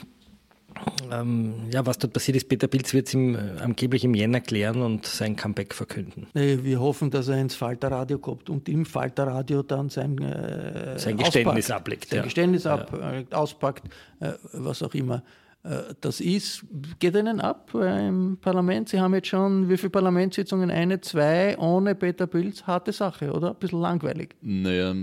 ähm, 1.12 1.54
ja, 1.72 1.86
was 1.86 1.98
dort 1.98 2.14
passiert 2.14 2.38
ist, 2.38 2.48
Peter 2.48 2.68
Pilz 2.68 2.94
wird 2.94 3.08
es 3.08 3.14
ihm 3.14 3.36
äh, 3.36 3.60
angeblich 3.62 4.04
im 4.04 4.14
Jänner 4.14 4.42
klären 4.42 4.82
und 4.82 5.06
sein 5.06 5.36
Comeback 5.36 5.74
verkünden. 5.74 6.28
Nee, 6.34 6.60
wir 6.64 6.80
hoffen, 6.80 7.12
dass 7.12 7.28
er 7.28 7.38
ins 7.38 7.56
Falterradio 7.56 8.18
kommt 8.20 8.50
und 8.50 8.70
im 8.70 8.86
Falterradio 8.86 9.64
dann 9.64 9.90
sein, 9.90 10.18
äh, 10.20 10.98
sein 10.98 11.18
Geständnis 11.18 11.66
auspackt, 11.66 11.72
ablegt. 11.72 12.10
Sein 12.10 12.18
ja. 12.18 12.24
Geständnis 12.24 12.66
ab, 12.66 12.92
ja. 12.94 13.14
Äh, 13.20 13.26
auspackt, 13.32 13.86
äh, 14.20 14.32
was 14.54 14.82
auch 14.84 14.94
immer. 14.94 15.24
Äh, 15.64 15.94
das 16.02 16.20
ist, 16.20 16.66
geht 17.00 17.16
Ihnen 17.16 17.40
ab 17.40 17.72
äh, 17.76 18.08
im 18.08 18.38
Parlament? 18.42 18.90
Sie 18.90 19.00
haben 19.00 19.14
jetzt 19.14 19.28
schon 19.28 19.70
wie 19.70 19.78
viele 19.78 19.92
Parlamentssitzungen? 19.92 20.72
Eine, 20.72 21.02
zwei, 21.02 21.58
ohne 21.58 21.96
Peter 21.96 22.28
Pilz? 22.28 22.64
Harte 22.64 22.92
Sache, 22.92 23.32
oder? 23.32 23.52
Ein 23.52 23.60
bisschen 23.60 23.82
langweilig. 23.82 24.36
Naja, 24.42 24.96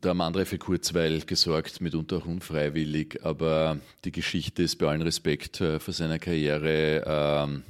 da 0.00 0.10
haben 0.10 0.20
andere 0.20 0.44
für 0.44 0.58
Kurzweil 0.58 1.20
gesorgt, 1.22 1.80
mitunter 1.80 2.18
auch 2.18 2.26
unfreiwillig, 2.26 3.24
aber 3.24 3.78
die 4.04 4.12
Geschichte 4.12 4.62
ist 4.62 4.76
bei 4.76 4.86
allem 4.86 5.02
Respekt 5.02 5.60
äh, 5.60 5.80
für 5.80 5.92
seine 5.92 6.18
Karriere. 6.18 7.02
Ähm, 7.06 7.62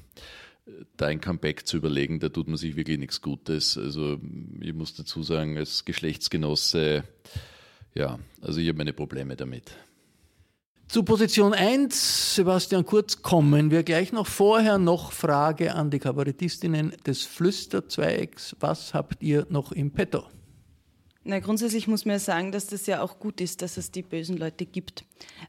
da 0.96 1.06
ein 1.06 1.20
Comeback 1.20 1.66
zu 1.66 1.76
überlegen, 1.76 2.18
da 2.18 2.28
tut 2.28 2.48
man 2.48 2.56
sich 2.56 2.76
wirklich 2.76 2.98
nichts 2.98 3.20
Gutes. 3.20 3.78
Also 3.78 4.18
ich 4.60 4.74
muss 4.74 4.94
dazu 4.94 5.22
sagen, 5.22 5.56
als 5.56 5.84
Geschlechtsgenosse, 5.84 7.04
ja, 7.94 8.18
also 8.40 8.60
ich 8.60 8.68
habe 8.68 8.78
meine 8.78 8.92
Probleme 8.92 9.36
damit. 9.36 9.72
Zu 10.88 11.02
Position 11.02 11.52
1, 11.52 12.36
Sebastian 12.36 12.86
Kurz, 12.86 13.20
kommen 13.20 13.72
wir 13.72 13.82
gleich 13.82 14.12
noch. 14.12 14.28
Vorher 14.28 14.78
noch 14.78 15.10
Frage 15.10 15.74
an 15.74 15.90
die 15.90 15.98
Kabarettistinnen 15.98 16.92
des 17.04 17.22
Flüsterzweigs. 17.22 18.54
Was 18.60 18.94
habt 18.94 19.20
ihr 19.20 19.46
noch 19.50 19.72
im 19.72 19.90
Petto? 19.90 20.24
Na, 21.24 21.40
grundsätzlich 21.40 21.88
muss 21.88 22.04
man 22.04 22.14
ja 22.14 22.18
sagen, 22.20 22.52
dass 22.52 22.68
das 22.68 22.86
ja 22.86 23.02
auch 23.02 23.18
gut 23.18 23.40
ist, 23.40 23.62
dass 23.62 23.76
es 23.78 23.90
die 23.90 24.02
bösen 24.02 24.36
Leute 24.36 24.64
gibt. 24.64 25.04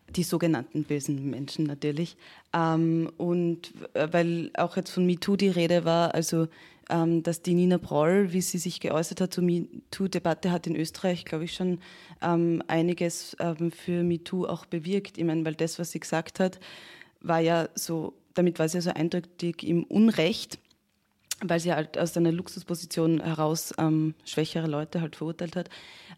Die 0.09 0.23
sogenannten 0.23 0.83
bösen 0.83 1.29
Menschen 1.29 1.65
natürlich. 1.65 2.17
Ähm, 2.51 3.11
und 3.17 3.73
äh, 3.93 4.07
weil 4.11 4.49
auch 4.57 4.75
jetzt 4.75 4.89
von 4.89 5.05
MeToo 5.05 5.35
die 5.35 5.49
Rede 5.49 5.85
war, 5.85 6.15
also 6.15 6.47
ähm, 6.89 7.23
dass 7.23 7.41
die 7.41 7.53
Nina 7.53 7.77
Broll, 7.77 8.31
wie 8.33 8.41
sie 8.41 8.57
sich 8.57 8.79
geäußert 8.79 9.21
hat 9.21 9.33
zur 9.33 9.43
MeToo-Debatte, 9.43 10.51
hat 10.51 10.67
in 10.67 10.75
Österreich, 10.75 11.25
glaube 11.25 11.45
ich, 11.45 11.53
schon 11.53 11.79
ähm, 12.21 12.63
einiges 12.67 13.35
ähm, 13.39 13.71
für 13.71 14.03
MeToo 14.03 14.45
auch 14.45 14.65
bewirkt. 14.65 15.17
Ich 15.17 15.23
meine, 15.23 15.43
weil 15.45 15.55
das, 15.55 15.79
was 15.79 15.91
sie 15.91 15.99
gesagt 15.99 16.39
hat, 16.39 16.59
war 17.21 17.39
ja 17.39 17.69
so, 17.75 18.13
damit 18.33 18.59
war 18.59 18.69
sie 18.69 18.77
ja 18.77 18.81
so 18.81 18.91
eindeutig 18.91 19.63
im 19.63 19.83
Unrecht, 19.83 20.59
weil 21.43 21.59
sie 21.59 21.73
halt 21.73 21.97
aus 21.97 22.17
einer 22.17 22.31
Luxusposition 22.31 23.21
heraus 23.21 23.73
ähm, 23.77 24.15
schwächere 24.25 24.67
Leute 24.67 25.01
halt 25.01 25.15
verurteilt 25.15 25.55
hat. 25.55 25.69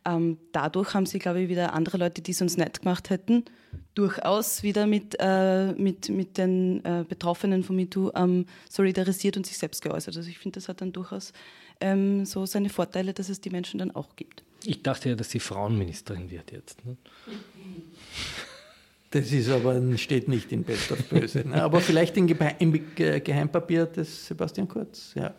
Ähm, 0.06 0.38
dadurch 0.52 0.94
haben 0.94 1.06
sie, 1.06 1.20
glaube 1.20 1.42
ich, 1.42 1.50
wieder 1.50 1.74
andere 1.74 1.98
Leute, 1.98 2.22
die 2.22 2.32
es 2.32 2.42
uns 2.42 2.56
nicht 2.56 2.82
gemacht 2.82 3.10
hätten, 3.10 3.44
durchaus 3.96 4.64
wieder 4.64 4.88
mit, 4.88 5.18
äh, 5.20 5.74
mit, 5.74 6.10
mit 6.10 6.38
den 6.38 6.84
äh, 6.86 7.04
Betroffenen 7.08 7.64
von 7.64 7.76
MeToo 7.76 8.12
ähm, 8.16 8.46
solidarisiert 8.70 9.36
und 9.36 9.46
sich 9.46 9.58
selbst 9.58 9.82
geäußert. 9.82 10.16
Also 10.16 10.30
ich 10.30 10.40
finde, 10.40 10.56
das 10.60 10.70
hat 10.70 10.80
dann 10.82 10.94
durchaus 10.94 11.34
ähm, 11.82 12.26
so 12.26 12.46
seine 12.46 12.70
Vorteile, 12.70 13.14
dass 13.14 13.28
es 13.30 13.42
die 13.42 13.50
Menschen 13.50 13.78
dann 13.78 13.92
auch 13.92 14.16
gibt. 14.16 14.44
Ich 14.64 14.84
dachte 14.84 15.10
ja, 15.10 15.16
dass 15.16 15.32
sie 15.32 15.40
Frauenministerin 15.40 16.32
wird 16.32 16.52
jetzt. 16.52 16.86
Ne? 16.86 16.98
Das 19.12 19.32
ist 19.32 19.50
aber, 19.50 19.82
steht 19.98 20.28
nicht 20.28 20.52
in 20.52 20.64
Best 20.64 20.92
of 20.92 21.04
Böse. 21.06 21.48
Ne? 21.48 21.64
Aber 21.64 21.82
vielleicht 21.82 22.16
im, 22.18 22.28
Geheimpapier 22.28 23.88
des 23.88 24.28
Sebastian 24.28 24.68
Kurz, 24.68 25.14
ja. 25.16 25.34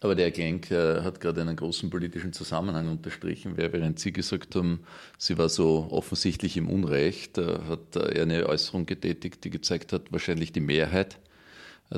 Aber 0.00 0.16
der 0.16 0.32
Genk 0.32 0.70
äh, 0.72 1.00
hat 1.02 1.20
gerade 1.20 1.40
einen 1.40 1.54
großen 1.54 1.88
politischen 1.88 2.32
Zusammenhang 2.32 2.88
unterstrichen, 2.88 3.56
weil 3.56 3.72
während 3.72 4.00
Sie 4.00 4.12
gesagt 4.12 4.56
haben, 4.56 4.80
sie 5.16 5.38
war 5.38 5.48
so 5.48 5.86
offensichtlich 5.90 6.56
im 6.56 6.68
Unrecht, 6.68 7.38
äh, 7.38 7.60
hat 7.68 7.94
er 7.94 8.22
eine 8.22 8.48
Äußerung 8.48 8.84
getätigt, 8.84 9.44
die 9.44 9.50
gezeigt 9.50 9.92
hat, 9.92 10.10
wahrscheinlich 10.10 10.50
die 10.50 10.60
Mehrheit 10.60 11.18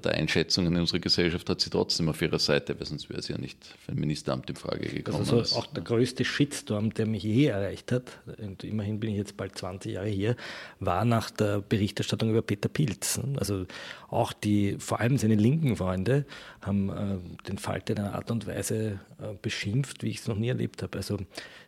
der 0.00 0.12
Einschätzungen 0.12 0.74
in 0.74 0.80
unserer 0.80 0.98
Gesellschaft 0.98 1.48
hat 1.48 1.60
sie 1.60 1.70
trotzdem 1.70 2.08
auf 2.08 2.20
ihrer 2.20 2.38
Seite, 2.38 2.78
weil 2.78 2.86
sonst 2.86 3.10
wäre 3.10 3.22
sie 3.22 3.32
ja 3.32 3.38
nicht 3.38 3.58
für 3.64 3.92
ein 3.92 3.98
Ministeramt 3.98 4.48
in 4.50 4.56
Frage 4.56 4.88
gekommen. 4.88 5.18
Also 5.18 5.42
so 5.42 5.56
auch 5.56 5.66
der 5.66 5.82
größte 5.82 6.24
Shitstorm, 6.24 6.92
der 6.94 7.06
mich 7.06 7.22
je 7.22 7.46
erreicht 7.46 7.92
hat, 7.92 8.20
und 8.38 8.64
immerhin 8.64 9.00
bin 9.00 9.10
ich 9.10 9.16
jetzt 9.16 9.36
bald 9.36 9.56
20 9.56 9.92
Jahre 9.92 10.08
hier, 10.08 10.36
war 10.80 11.04
nach 11.04 11.30
der 11.30 11.60
Berichterstattung 11.60 12.30
über 12.30 12.42
Peter 12.42 12.68
Pilz. 12.68 13.20
Also 13.36 13.66
auch 14.08 14.32
die, 14.32 14.76
vor 14.78 15.00
allem 15.00 15.18
seine 15.18 15.34
linken 15.34 15.76
Freunde, 15.76 16.24
haben 16.60 16.88
äh, 16.88 17.48
den 17.48 17.58
Falter 17.58 17.94
in 17.94 18.00
einer 18.00 18.14
Art 18.14 18.30
und 18.30 18.46
Weise 18.46 19.00
äh, 19.18 19.34
beschimpft, 19.40 20.02
wie 20.02 20.10
ich 20.10 20.18
es 20.18 20.28
noch 20.28 20.36
nie 20.36 20.48
erlebt 20.48 20.82
habe. 20.82 20.98
Also 20.98 21.18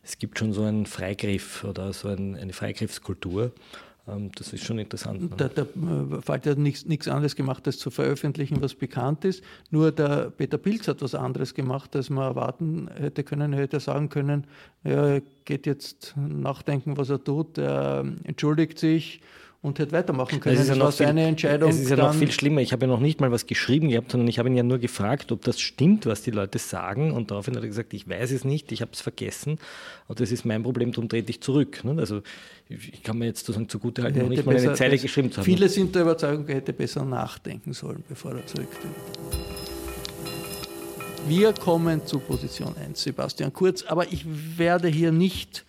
es 0.03 0.19
gibt 0.19 0.39
schon 0.39 0.53
so 0.53 0.62
einen 0.62 0.87
Freigriff 0.87 1.65
oder 1.65 1.93
so 1.93 2.09
ein, 2.09 2.37
eine 2.37 2.53
Freigriffskultur. 2.53 3.53
Ähm, 4.09 4.31
das 4.35 4.53
ist 4.53 4.64
schon 4.64 4.79
interessant. 4.79 5.23
Ne? 5.23 5.37
Der, 5.37 5.49
der 5.49 5.64
äh, 5.64 6.21
Falter 6.23 6.51
hat 6.51 6.59
nichts 6.59 7.09
anderes 7.09 7.37
gemacht, 7.37 7.66
als 7.66 7.79
zu 7.79 7.90
veröffentlichen, 7.90 8.61
was 8.62 8.75
bekannt 8.75 9.25
ist. 9.25 9.42
Nur 9.71 9.92
der 9.92 10.31
Peter 10.31 10.59
Pilz 10.59 10.88
hat 10.88 11.03
was 11.03 11.14
anderes 11.14 11.55
gemacht, 11.55 11.95
als 11.97 12.11
man 12.11 12.25
erwarten 12.25 12.88
hätte 12.97 13.25
können. 13.25 13.53
Er 13.53 13.61
hätte 13.61 13.81
sagen 13.81 14.09
können, 14.09 14.47
er 14.85 15.23
geht 15.45 15.66
jetzt 15.66 16.14
nachdenken, 16.16 16.97
was 16.97 17.11
er 17.11 17.23
tut, 17.23 17.59
er 17.59 18.05
entschuldigt 18.25 18.79
sich 18.79 19.21
und 19.62 19.79
hätte 19.79 19.92
weitermachen 19.92 20.40
können. 20.40 20.57
Das 20.57 20.64
ist 20.64 20.71
ja 20.71 20.77
noch 20.77 20.92
viel, 20.92 21.07
Entscheidung. 21.07 21.71
Es 21.71 21.81
ist 21.81 21.90
ja 21.90 21.97
noch 21.97 22.14
viel 22.14 22.31
schlimmer. 22.31 22.61
Ich 22.61 22.73
habe 22.73 22.87
ja 22.87 22.92
noch 22.92 23.01
nicht 23.01 23.21
mal 23.21 23.33
was 23.33 23.47
geschrieben 23.47 23.88
gehabt, 23.88 24.12
sondern 24.12 24.29
ich 24.29 24.38
habe 24.38 24.49
ihn 24.49 24.57
ja 24.57 24.62
nur 24.62 24.79
gefragt, 24.79 25.33
ob 25.33 25.42
das 25.42 25.61
stimmt, 25.61 26.07
was 26.07 26.23
die 26.23 26.31
Leute 26.31 26.59
sagen. 26.59 27.11
Und 27.12 27.31
daraufhin 27.31 27.57
hat 27.57 27.62
er 27.62 27.69
gesagt, 27.69 27.95
ich 27.95 28.09
weiß 28.09 28.31
es 28.31 28.45
nicht, 28.45 28.71
ich 28.73 28.81
habe 28.83 28.92
es 28.92 29.01
vergessen. 29.01 29.59
Und 30.09 30.21
das 30.21 30.31
ist 30.31 30.45
mein 30.45 30.62
Problem, 30.62 30.92
darum 30.92 31.09
trete 31.09 31.31
ich 31.31 31.40
zurück. 31.40 31.83
Also 31.97 32.23
ich 32.69 33.03
kann 33.03 33.19
mir 33.19 33.27
jetzt 33.27 33.40
sozusagen 33.40 33.69
zugute 33.69 34.03
halten, 34.03 34.21
noch 34.21 34.29
nicht 34.29 34.47
mal 34.47 34.57
eine 34.57 34.75
Zeile 34.75 34.99
geschrieben 34.99 35.31
zu 35.33 35.38
haben. 35.38 35.45
Viele 35.45 35.69
sind 35.69 35.95
der 35.95 36.03
Überzeugung, 36.03 36.47
er 36.49 36.57
hätte 36.57 36.73
besser 36.73 37.05
nachdenken 37.05 37.73
sollen, 37.73 38.05
bevor 38.09 38.33
er 38.33 38.47
zurücktritt. 38.47 38.90
Wir 41.29 41.53
kommen 41.53 42.07
zu 42.07 42.21
Position 42.21 42.77
1, 42.77 43.03
Sebastian 43.03 43.53
Kurz, 43.53 43.83
aber 43.83 44.12
ich 44.12 44.25
werde 44.57 44.87
hier 44.87 45.11
nicht 45.11 45.64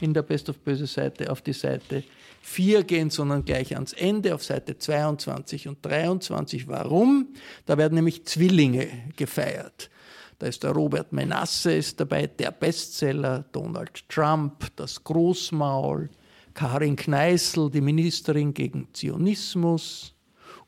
in 0.00 0.14
der 0.14 0.22
Best 0.22 0.48
of 0.48 0.58
Böse 0.58 0.86
Seite 0.86 1.30
auf 1.30 1.42
die 1.42 1.52
Seite 1.52 2.04
4 2.42 2.84
gehen, 2.84 3.10
sondern 3.10 3.44
gleich 3.44 3.74
ans 3.74 3.92
Ende 3.92 4.34
auf 4.34 4.44
Seite 4.44 4.78
22 4.78 5.68
und 5.68 5.78
23. 5.84 6.68
Warum? 6.68 7.28
Da 7.66 7.76
werden 7.78 7.94
nämlich 7.94 8.24
Zwillinge 8.24 8.88
gefeiert. 9.16 9.90
Da 10.38 10.46
ist 10.46 10.62
der 10.62 10.70
Robert 10.70 11.12
Menasse 11.12 11.72
ist 11.72 11.98
dabei, 11.98 12.28
der 12.28 12.52
Bestseller, 12.52 13.44
Donald 13.50 14.08
Trump, 14.08 14.66
das 14.76 15.02
Großmaul, 15.02 16.10
Karin 16.54 16.94
Kneißl, 16.94 17.70
die 17.70 17.80
Ministerin 17.80 18.54
gegen 18.54 18.88
Zionismus 18.92 20.14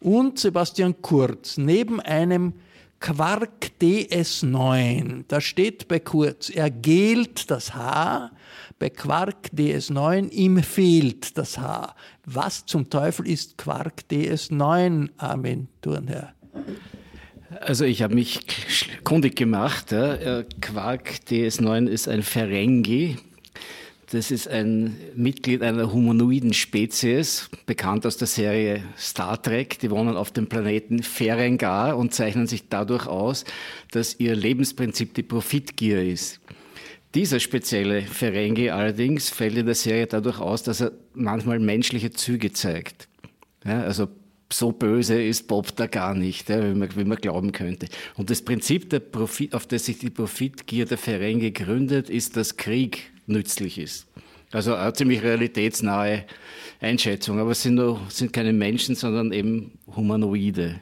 und 0.00 0.40
Sebastian 0.40 1.00
Kurz 1.02 1.56
neben 1.56 2.00
einem 2.00 2.54
Quark 2.98 3.72
DS9. 3.80 5.24
Da 5.28 5.40
steht 5.40 5.88
bei 5.88 6.00
Kurz, 6.00 6.50
er 6.50 6.70
gelt 6.70 7.50
das 7.50 7.74
Haar, 7.74 8.32
bei 8.80 8.88
Quark 8.88 9.50
DS9, 9.54 10.30
ihm 10.30 10.62
fehlt 10.62 11.38
das 11.38 11.58
Haar. 11.58 11.94
Was 12.24 12.64
zum 12.64 12.90
Teufel 12.90 13.28
ist 13.28 13.58
Quark 13.58 14.04
DS9, 14.10 15.10
Armin 15.18 15.68
Thurnherr? 15.82 16.34
Also 17.60 17.84
ich 17.84 18.02
habe 18.02 18.14
mich 18.14 18.40
kundig 19.04 19.36
gemacht. 19.36 19.92
Ja. 19.92 20.42
Quark 20.60 21.20
DS9 21.28 21.88
ist 21.88 22.08
ein 22.08 22.22
Ferengi, 22.22 23.18
das 24.10 24.30
ist 24.32 24.48
ein 24.48 24.96
Mitglied 25.14 25.62
einer 25.62 25.92
humanoiden 25.92 26.52
Spezies, 26.52 27.48
bekannt 27.66 28.06
aus 28.06 28.16
der 28.16 28.26
Serie 28.26 28.82
Star 28.98 29.40
Trek. 29.40 29.78
Die 29.78 29.90
wohnen 29.90 30.16
auf 30.16 30.32
dem 30.32 30.48
Planeten 30.48 31.02
Ferengar 31.02 31.96
und 31.96 32.14
zeichnen 32.14 32.48
sich 32.48 32.68
dadurch 32.68 33.06
aus, 33.06 33.44
dass 33.92 34.18
ihr 34.18 34.34
Lebensprinzip 34.34 35.14
die 35.14 35.22
Profitgier 35.22 36.02
ist. 36.02 36.40
Dieser 37.14 37.40
spezielle 37.40 38.02
Ferengi 38.02 38.70
allerdings 38.70 39.30
fällt 39.30 39.56
in 39.56 39.66
der 39.66 39.74
Serie 39.74 40.06
dadurch 40.06 40.38
aus, 40.38 40.62
dass 40.62 40.80
er 40.80 40.92
manchmal 41.12 41.58
menschliche 41.58 42.10
Züge 42.10 42.52
zeigt. 42.52 43.08
Ja, 43.64 43.82
also 43.82 44.08
so 44.52 44.72
böse 44.72 45.20
ist 45.20 45.48
Bob 45.48 45.74
da 45.76 45.86
gar 45.86 46.14
nicht, 46.14 46.48
ja, 46.48 46.62
wie, 46.62 46.74
man, 46.74 46.88
wie, 46.96 47.04
man, 47.04 47.18
glauben 47.18 47.52
könnte. 47.52 47.86
Und 48.16 48.30
das 48.30 48.42
Prinzip, 48.42 48.88
Profit, 49.12 49.54
auf 49.54 49.66
das 49.66 49.86
sich 49.86 49.98
die 49.98 50.10
Profitgier 50.10 50.86
der 50.86 50.98
Ferengi 50.98 51.50
gründet, 51.50 52.10
ist, 52.10 52.36
dass 52.36 52.56
Krieg 52.56 53.10
nützlich 53.26 53.78
ist. 53.78 54.06
Also 54.52 54.74
eine 54.74 54.92
ziemlich 54.92 55.22
realitätsnahe 55.22 56.24
Einschätzung, 56.80 57.38
aber 57.38 57.52
es 57.52 57.62
sind, 57.62 57.76
nur, 57.76 58.00
sind 58.08 58.32
keine 58.32 58.52
Menschen, 58.52 58.96
sondern 58.96 59.32
eben 59.32 59.78
Humanoide. 59.94 60.80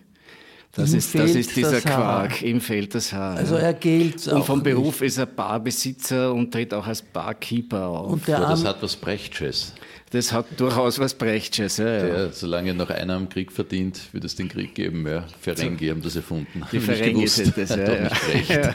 Das, 0.72 0.92
ist, 0.92 1.14
das 1.14 1.34
ist 1.34 1.56
dieser 1.56 1.80
Quark, 1.80 2.42
ihm 2.42 2.60
fehlt 2.60 2.94
das 2.94 3.12
Haar. 3.12 3.36
Also 3.36 3.56
er 3.56 3.72
gilt 3.74 4.28
Und 4.28 4.44
vom 4.44 4.62
Beruf 4.62 5.00
nicht. 5.00 5.08
ist 5.08 5.18
er 5.18 5.26
Barbesitzer 5.26 6.32
und 6.32 6.52
tritt 6.52 6.72
auch 6.74 6.86
als 6.86 7.02
Barkeeper 7.02 7.86
auf. 7.86 8.12
Und 8.12 8.28
der 8.28 8.40
das 8.40 8.64
hat 8.64 8.82
was 8.82 8.94
Brechtsches. 8.94 9.74
Das 10.10 10.32
hat 10.32 10.46
durchaus 10.56 10.98
was 10.98 11.14
Brechtsches. 11.14 11.78
Ja, 11.78 11.86
ja. 11.86 12.02
Der, 12.06 12.32
solange 12.32 12.74
noch 12.74 12.90
einer 12.90 13.14
am 13.14 13.28
Krieg 13.28 13.50
verdient, 13.50 14.00
wird 14.12 14.24
es 14.24 14.36
den 14.36 14.48
Krieg 14.48 14.74
geben. 14.74 15.06
Ja. 15.06 15.24
Ferengi 15.40 15.88
haben 15.88 16.02
das 16.02 16.16
erfunden. 16.16 16.62
Die 16.70 16.80
Ferengi 16.80 17.26
sind 17.26 17.56
das, 17.56 17.70
ja. 17.76 18.10
ja. 18.48 18.74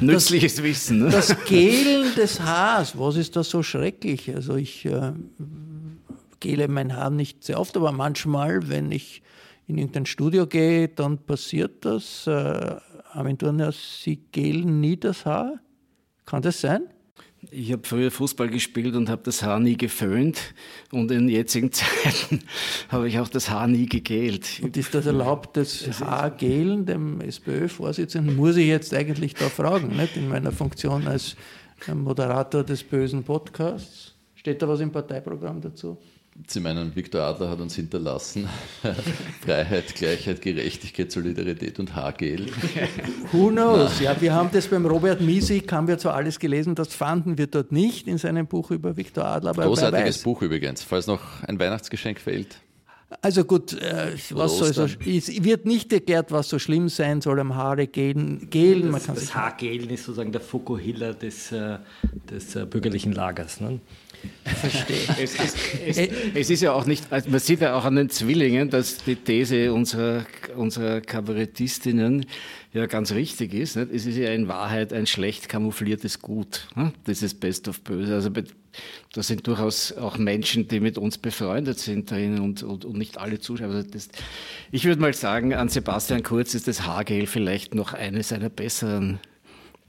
Nützliches 0.00 0.56
das, 0.56 0.64
Wissen. 0.64 0.98
Ne? 1.00 1.10
Das 1.10 1.34
Gelen 1.44 2.14
des 2.14 2.40
Haars, 2.40 2.98
was 2.98 3.16
ist 3.16 3.36
da 3.36 3.44
so 3.44 3.62
schrecklich? 3.62 4.34
Also 4.34 4.56
ich 4.56 4.84
äh, 4.84 5.12
gele 6.40 6.68
mein 6.68 6.96
Haar 6.96 7.10
nicht 7.10 7.44
sehr 7.44 7.60
oft, 7.60 7.76
aber 7.76 7.92
manchmal, 7.92 8.68
wenn 8.68 8.90
ich 8.90 9.22
in 9.70 9.78
irgendein 9.78 10.06
Studio 10.06 10.46
gehe, 10.46 10.88
dann 10.88 11.18
passiert 11.18 11.84
das. 11.84 12.26
Äh, 12.26 12.76
Sie 13.72 14.16
gelen 14.32 14.80
nie 14.80 14.96
das 14.96 15.24
Haar? 15.24 15.60
Kann 16.26 16.42
das 16.42 16.60
sein? 16.60 16.82
Ich 17.50 17.72
habe 17.72 17.82
früher 17.86 18.10
Fußball 18.10 18.48
gespielt 18.48 18.94
und 18.94 19.08
habe 19.08 19.22
das 19.24 19.42
Haar 19.42 19.60
nie 19.60 19.76
geföhnt. 19.76 20.54
Und 20.92 21.10
in 21.10 21.28
jetzigen 21.28 21.72
Zeiten 21.72 22.40
habe 22.88 23.08
ich 23.08 23.18
auch 23.18 23.28
das 23.28 23.48
Haar 23.48 23.66
nie 23.66 23.86
gegelt. 23.86 24.60
Und 24.62 24.76
ist 24.76 24.94
das 24.94 25.06
erlaubt, 25.06 25.56
das 25.56 26.00
Haargelen 26.00 26.84
dem 26.84 27.20
SPÖ-Vorsitzenden? 27.20 28.36
Muss 28.36 28.56
ich 28.56 28.66
jetzt 28.66 28.92
eigentlich 28.92 29.34
da 29.34 29.48
fragen, 29.48 29.96
nicht? 29.96 30.16
in 30.16 30.28
meiner 30.28 30.52
Funktion 30.52 31.06
als 31.06 31.36
Moderator 31.92 32.62
des 32.62 32.82
bösen 32.82 33.24
Podcasts? 33.24 34.14
Steht 34.34 34.60
da 34.60 34.68
was 34.68 34.80
im 34.80 34.92
Parteiprogramm 34.92 35.60
dazu? 35.60 35.98
Sie 36.46 36.60
meinen, 36.60 36.94
Viktor 36.94 37.22
Adler 37.22 37.50
hat 37.50 37.60
uns 37.60 37.74
hinterlassen. 37.74 38.48
Freiheit, 39.44 39.94
Gleichheit, 39.94 40.40
Gerechtigkeit, 40.40 41.10
Solidarität 41.12 41.78
und 41.78 41.94
Haargel. 41.94 42.46
Who 43.32 43.48
knows? 43.48 43.90
Na. 43.98 44.04
Ja, 44.04 44.20
wir 44.20 44.32
haben 44.32 44.48
das 44.52 44.68
beim 44.68 44.86
Robert 44.86 45.20
Miesig, 45.20 45.70
haben 45.72 45.88
wir 45.88 45.98
zwar 45.98 46.14
alles 46.14 46.38
gelesen, 46.38 46.74
das 46.74 46.94
fanden 46.94 47.36
wir 47.36 47.46
dort 47.46 47.72
nicht 47.72 48.06
in 48.06 48.16
seinem 48.16 48.46
Buch 48.46 48.70
über 48.70 48.96
Viktor 48.96 49.24
Adler. 49.24 49.50
Aber 49.50 49.64
Großartiges 49.64 50.18
Buch 50.22 50.40
übrigens, 50.42 50.82
falls 50.82 51.06
noch 51.06 51.42
ein 51.46 51.58
Weihnachtsgeschenk 51.58 52.20
fehlt. 52.20 52.60
Also 53.22 53.44
gut, 53.44 53.72
äh, 53.72 54.12
was 54.30 54.56
soll 54.56 54.72
so, 54.72 54.84
es 54.84 55.42
wird 55.42 55.66
nicht 55.66 55.92
erklärt, 55.92 56.30
was 56.30 56.48
so 56.48 56.60
schlimm 56.60 56.88
sein 56.88 57.20
soll 57.20 57.40
am 57.40 57.56
Haare 57.56 57.88
gelen. 57.88 58.48
gelen. 58.50 58.92
Das, 58.92 59.06
das 59.06 59.34
Haargelen 59.34 59.90
ist 59.90 60.04
sozusagen 60.04 60.30
der 60.30 60.40
Fukuhila 60.40 61.12
des, 61.14 61.50
äh, 61.50 61.78
des 62.30 62.54
äh, 62.54 62.64
bürgerlichen 62.66 63.12
Lagers. 63.12 63.60
Ne? 63.60 63.80
Verstehe. 64.44 64.96
Es, 65.20 65.34
es, 65.38 65.54
es, 65.86 66.08
es, 66.34 66.50
ist 66.50 66.62
ja 66.62 66.72
auch 66.72 66.86
nicht, 66.86 67.12
also 67.12 67.30
man 67.30 67.40
sieht 67.40 67.60
ja 67.60 67.74
auch 67.74 67.84
an 67.84 67.96
den 67.96 68.08
Zwillingen, 68.08 68.70
dass 68.70 68.98
die 68.98 69.16
These 69.16 69.72
unserer, 69.72 70.24
unserer 70.56 71.00
Kabarettistinnen 71.00 72.26
ja 72.72 72.86
ganz 72.86 73.12
richtig 73.12 73.54
ist. 73.54 73.76
Nicht? 73.76 73.92
Es 73.92 74.06
ist 74.06 74.16
ja 74.16 74.30
in 74.30 74.48
Wahrheit 74.48 74.92
ein 74.92 75.06
schlecht 75.06 75.48
kamoufliertes 75.48 76.20
Gut. 76.20 76.68
Das 77.04 77.22
ist 77.22 77.40
Best 77.40 77.68
of 77.68 77.80
Böse. 77.82 78.14
Also 78.14 78.30
da 79.12 79.22
sind 79.22 79.46
durchaus 79.46 79.92
auch 79.92 80.16
Menschen, 80.18 80.68
die 80.68 80.80
mit 80.80 80.96
uns 80.96 81.18
befreundet 81.18 81.78
sind 81.78 82.10
drin 82.10 82.38
und, 82.40 82.62
und, 82.62 82.84
und 82.84 82.96
nicht 82.96 83.18
alle 83.18 83.40
Zuschauer. 83.40 83.70
Also 83.70 83.88
das, 83.90 84.08
ich 84.70 84.84
würde 84.84 85.00
mal 85.00 85.14
sagen, 85.14 85.54
an 85.54 85.68
Sebastian 85.68 86.22
Kurz 86.22 86.54
ist 86.54 86.68
das 86.68 86.86
Haargel 86.86 87.26
vielleicht 87.26 87.74
noch 87.74 87.92
eine 87.92 88.22
seiner 88.22 88.48
besseren 88.48 89.18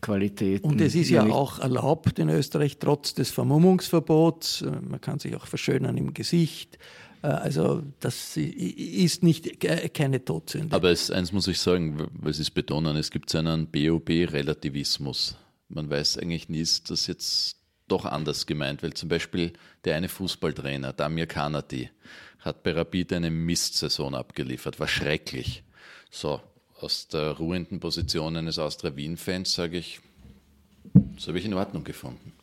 Qualitäten. 0.02 0.68
Und 0.68 0.82
es 0.82 0.96
ist 0.96 1.10
ja 1.10 1.24
auch 1.24 1.60
erlaubt 1.60 2.20
in 2.20 2.30
Österreich 2.30 2.78
trotz 2.80 3.14
des 3.14 3.32
Vermummungsverbots. 3.32 4.66
Man 4.82 5.00
kann 5.00 5.20
sich 5.20 5.36
auch 5.36 5.46
verschönern 5.46 5.98
im 5.98 6.14
Gesicht. 6.14 6.78
Äh, 7.22 7.28
also 7.28 7.84
das 8.00 8.36
ist 8.38 9.24
nicht 9.24 9.60
keine 9.94 10.24
Todsünde. 10.26 10.76
Aber 10.76 10.90
es, 10.90 11.12
eins 11.12 11.32
muss 11.32 11.48
ich 11.48 11.60
sagen, 11.60 12.08
weil 12.14 12.34
Sie 12.34 12.42
es 12.42 12.52
betonen, 12.52 12.98
es 12.98 13.12
gibt 13.12 13.30
so 13.30 13.38
einen 13.38 13.68
BOB-Relativismus. 13.68 15.38
Man 15.70 15.90
weiß 15.90 16.18
eigentlich 16.18 16.50
nie, 16.50 16.60
ist 16.60 16.90
das 16.90 17.08
jetzt 17.08 17.58
doch 17.88 18.06
anders 18.06 18.46
gemeint, 18.46 18.84
weil 18.84 18.94
zum 18.94 19.10
Beispiel 19.10 19.54
der 19.86 19.96
eine 19.96 20.10
Fußballtrainer, 20.10 20.94
Damir 20.94 21.28
Kanati, 21.28 21.90
hat 22.40 22.64
bei 22.64 22.72
Rapid 22.72 23.14
eine 23.14 23.30
Mistsaison 23.30 24.16
abgeliefert, 24.16 24.80
war 24.80 24.88
schrecklich. 24.88 25.64
So, 26.10 26.42
aus 26.84 27.08
der 27.08 27.32
ruhenden 27.32 27.80
Position 27.80 28.36
eines 28.36 28.60
Austria 28.60 28.96
Wien-Fans 28.96 29.54
sage 29.54 29.78
ich, 29.78 30.00
das 31.16 31.28
habe 31.28 31.40
ich 31.40 31.46
in 31.46 31.54
Ordnung 31.54 31.84
gefunden. 31.84 32.34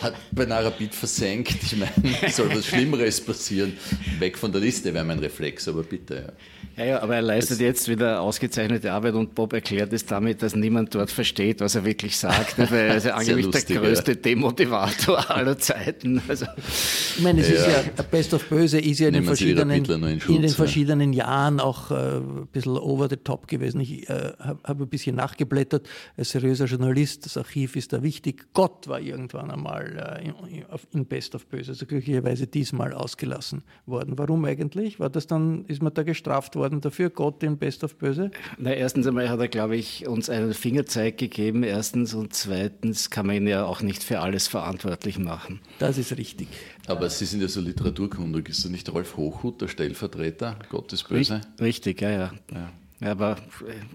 Hat 0.00 0.14
bei 0.30 0.46
Narabit 0.46 0.94
versenkt. 0.94 1.56
Ich 1.62 1.76
meine, 1.76 2.30
soll 2.30 2.54
was 2.54 2.66
Schlimmeres 2.66 3.20
passieren? 3.20 3.76
Weg 4.18 4.38
von 4.38 4.52
der 4.52 4.60
Liste 4.60 4.94
wäre 4.94 5.04
mein 5.04 5.18
Reflex, 5.18 5.68
aber 5.68 5.82
bitte. 5.82 6.14
Ja. 6.14 6.32
Ja, 6.76 6.84
ja, 6.84 7.02
aber 7.02 7.16
er 7.16 7.22
leistet 7.22 7.52
das 7.52 7.60
jetzt 7.60 7.88
wieder 7.88 8.22
ausgezeichnete 8.22 8.92
Arbeit 8.92 9.12
und 9.14 9.34
Bob 9.34 9.52
erklärt 9.52 9.92
es 9.92 10.06
damit, 10.06 10.42
dass 10.42 10.56
niemand 10.56 10.94
dort 10.94 11.10
versteht, 11.10 11.60
was 11.60 11.74
er 11.74 11.84
wirklich 11.84 12.16
sagt. 12.16 12.58
Weil 12.58 12.88
er 12.88 12.96
ist 12.96 13.04
ja 13.04 13.14
angeblich 13.16 13.44
lustig, 13.44 13.66
der 13.66 13.76
größte 13.82 14.12
ja. 14.12 14.18
Demotivator 14.18 15.30
aller 15.30 15.58
Zeiten. 15.58 16.22
Also, 16.28 16.46
ich 16.56 17.22
meine, 17.22 17.42
es 17.42 17.50
ja. 17.50 17.54
ist 17.56 17.66
ja, 17.66 18.02
Best 18.10 18.32
of 18.32 18.48
Böse 18.48 18.78
ist 18.78 19.00
ja 19.00 19.08
in 19.08 19.14
den 19.14 19.24
verschiedenen, 19.24 19.84
in, 19.84 20.20
Schutz, 20.20 20.34
in 20.34 20.42
den 20.42 20.50
verschiedenen 20.50 21.12
Jahren 21.12 21.60
auch 21.60 21.90
äh, 21.90 22.16
ein 22.16 22.46
bisschen 22.50 22.78
over 22.78 23.08
the 23.10 23.16
top 23.16 23.48
gewesen. 23.48 23.80
Ich 23.80 24.08
äh, 24.08 24.32
habe 24.38 24.60
hab 24.64 24.80
ein 24.80 24.88
bisschen 24.88 25.16
nachgeblättert. 25.16 25.86
Als 26.16 26.30
seriöser 26.30 26.64
Journalist, 26.64 27.26
das 27.26 27.36
Archiv 27.36 27.76
ist 27.76 27.92
da 27.92 28.02
wichtig. 28.02 28.21
Gott 28.52 28.88
war 28.88 29.00
irgendwann 29.00 29.50
einmal 29.50 30.20
äh, 30.22 30.28
in, 30.28 30.64
in 30.92 31.06
Best 31.06 31.34
of 31.34 31.46
Böse, 31.46 31.72
also 31.72 31.86
glücklicherweise 31.86 32.46
diesmal 32.46 32.92
ausgelassen 32.92 33.62
worden. 33.86 34.16
Warum 34.18 34.44
eigentlich? 34.44 35.00
War 35.00 35.10
das 35.10 35.26
dann, 35.26 35.64
ist 35.66 35.82
man 35.82 35.92
da 35.94 36.02
gestraft 36.02 36.54
worden? 36.56 36.80
dafür, 36.80 37.10
Gott 37.10 37.42
in 37.42 37.58
Best 37.58 37.84
of 37.84 37.96
Böse? 37.96 38.30
Na, 38.58 38.72
erstens 38.72 39.06
einmal 39.06 39.28
hat 39.28 39.40
er, 39.40 39.48
glaube 39.48 39.76
ich, 39.76 40.06
uns 40.06 40.28
einen 40.28 40.54
Fingerzeig 40.54 41.18
gegeben, 41.18 41.62
erstens. 41.62 42.14
Und 42.14 42.34
zweitens 42.34 43.10
kann 43.10 43.26
man 43.26 43.36
ihn 43.36 43.46
ja 43.46 43.64
auch 43.64 43.82
nicht 43.82 44.02
für 44.02 44.20
alles 44.20 44.48
verantwortlich 44.48 45.18
machen. 45.18 45.60
Das 45.78 45.98
ist 45.98 46.16
richtig. 46.16 46.48
Aber 46.86 47.08
Sie 47.08 47.24
sind 47.24 47.40
ja 47.40 47.48
so 47.48 47.60
literaturkundig. 47.60 48.48
Ist 48.48 48.64
er 48.64 48.70
nicht 48.70 48.92
Rolf 48.92 49.16
Hochhut, 49.16 49.60
der 49.60 49.68
Stellvertreter? 49.68 50.56
Gott 50.68 50.92
ist 50.92 51.08
böse? 51.08 51.40
Richtig, 51.60 52.00
ja, 52.00 52.10
ja. 52.10 52.32
ja. 52.52 52.72
Aber 53.04 53.36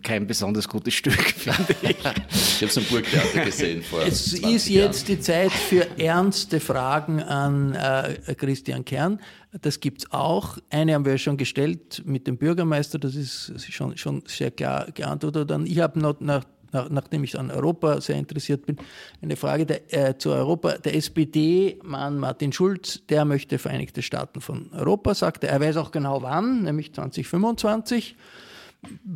kein 0.04 0.28
besonders 0.28 0.68
gutes 0.68 0.94
Stück, 0.94 1.14
finde 1.22 1.76
ich. 1.82 1.90
ich 1.92 2.06
habe 2.06 2.66
es 2.66 2.78
im 2.78 2.84
Burgtheater 2.86 3.46
gesehen 3.46 3.82
vor. 3.82 4.02
Es 4.02 4.34
ist 4.34 4.68
jetzt 4.68 5.08
die 5.08 5.20
Zeit 5.20 5.52
für 5.52 6.00
ernste 6.00 6.60
Fragen 6.60 7.22
an 7.22 7.74
äh, 7.74 8.36
Christian 8.36 8.84
Kern. 8.84 9.20
Das 9.62 9.80
gibt 9.80 10.02
es 10.02 10.12
auch. 10.12 10.58
Eine 10.70 10.94
haben 10.94 11.06
wir 11.06 11.18
schon 11.18 11.38
gestellt 11.38 12.04
mit 12.06 12.28
dem 12.28 12.38
Bürgermeister, 12.38 13.00
das 13.00 13.16
ist 13.16 13.54
schon, 13.72 13.98
schon 13.98 14.24
sehr 14.28 14.52
klar 14.52 14.92
geantwortet. 14.92 15.52
Und 15.52 15.68
ich 15.68 15.80
habe 15.80 16.00
noch 16.00 16.20
nach 16.20 16.44
nach, 16.72 16.90
nachdem 16.90 17.24
ich 17.24 17.38
an 17.38 17.52
Europa 17.52 18.02
sehr 18.02 18.18
interessiert 18.18 18.66
bin, 18.66 18.78
eine 19.22 19.36
Frage 19.36 19.66
der, 19.66 19.94
äh, 19.94 20.18
zu 20.18 20.32
Europa. 20.32 20.74
Der 20.78 20.96
SPD-Mann 20.96 22.20
Martin 22.20 22.52
Schulz, 22.52 23.02
der 23.08 23.26
möchte 23.26 23.58
Vereinigte 23.58 24.02
Staaten 24.02 24.42
von 24.42 24.72
Europa, 24.74 25.14
sagt 25.14 25.44
er. 25.44 25.52
Er 25.52 25.62
weiß 25.62 25.78
auch 25.78 25.92
genau 25.92 26.22
wann, 26.22 26.64
nämlich 26.64 26.94
2025. 26.94 28.16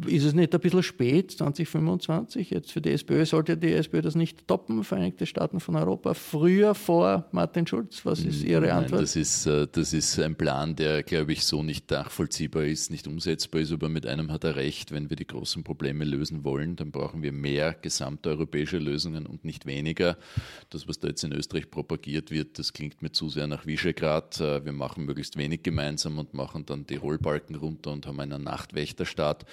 Ist 0.07 0.25
es 0.25 0.33
nicht 0.33 0.53
ein 0.53 0.59
bisschen 0.59 0.83
spät, 0.83 1.31
2025? 1.31 2.49
Jetzt 2.49 2.71
für 2.71 2.81
die 2.81 2.91
SPÖ 2.91 3.25
sollte 3.25 3.55
die 3.55 3.71
SPÖ 3.71 4.01
das 4.01 4.15
nicht 4.15 4.47
toppen, 4.47 4.83
Vereinigte 4.83 5.25
Staaten 5.25 5.59
von 5.59 5.75
Europa, 5.75 6.13
früher 6.15 6.73
vor 6.73 7.27
Martin 7.31 7.67
Schulz? 7.67 8.03
Was 8.03 8.21
ist 8.21 8.43
Ihre 8.43 8.61
Nein, 8.61 8.71
Antwort? 8.71 9.03
Das 9.03 9.15
ist, 9.15 9.45
äh, 9.45 9.67
das 9.71 9.93
ist 9.93 10.19
ein 10.19 10.35
Plan, 10.35 10.75
der, 10.75 11.03
glaube 11.03 11.33
ich, 11.33 11.45
so 11.45 11.61
nicht 11.61 11.91
nachvollziehbar 11.91 12.63
ist, 12.65 12.89
nicht 12.89 13.07
umsetzbar 13.07 13.61
ist, 13.61 13.71
aber 13.71 13.87
mit 13.87 14.07
einem 14.07 14.31
hat 14.31 14.43
er 14.43 14.55
recht. 14.55 14.91
Wenn 14.91 15.09
wir 15.09 15.15
die 15.15 15.27
großen 15.27 15.63
Probleme 15.63 16.05
lösen 16.05 16.43
wollen, 16.43 16.75
dann 16.75 16.91
brauchen 16.91 17.21
wir 17.21 17.31
mehr 17.31 17.73
gesamteuropäische 17.73 18.79
Lösungen 18.79 19.27
und 19.27 19.45
nicht 19.45 19.67
weniger. 19.67 20.17
Das, 20.71 20.87
was 20.87 20.99
da 20.99 21.09
jetzt 21.09 21.23
in 21.23 21.31
Österreich 21.31 21.69
propagiert 21.69 22.31
wird, 22.31 22.57
das 22.57 22.73
klingt 22.73 23.01
mir 23.03 23.11
zu 23.11 23.29
sehr 23.29 23.47
nach 23.47 23.67
Visegrad. 23.67 24.41
Äh, 24.41 24.65
wir 24.65 24.73
machen 24.73 25.05
möglichst 25.05 25.37
wenig 25.37 25.61
gemeinsam 25.61 26.17
und 26.17 26.33
machen 26.33 26.65
dann 26.65 26.87
die 26.87 26.95
Rollbalken 26.95 27.55
runter 27.55 27.91
und 27.91 28.07
haben 28.07 28.19
einen 28.19 28.43
Nachtwächterstaat. 28.43 29.45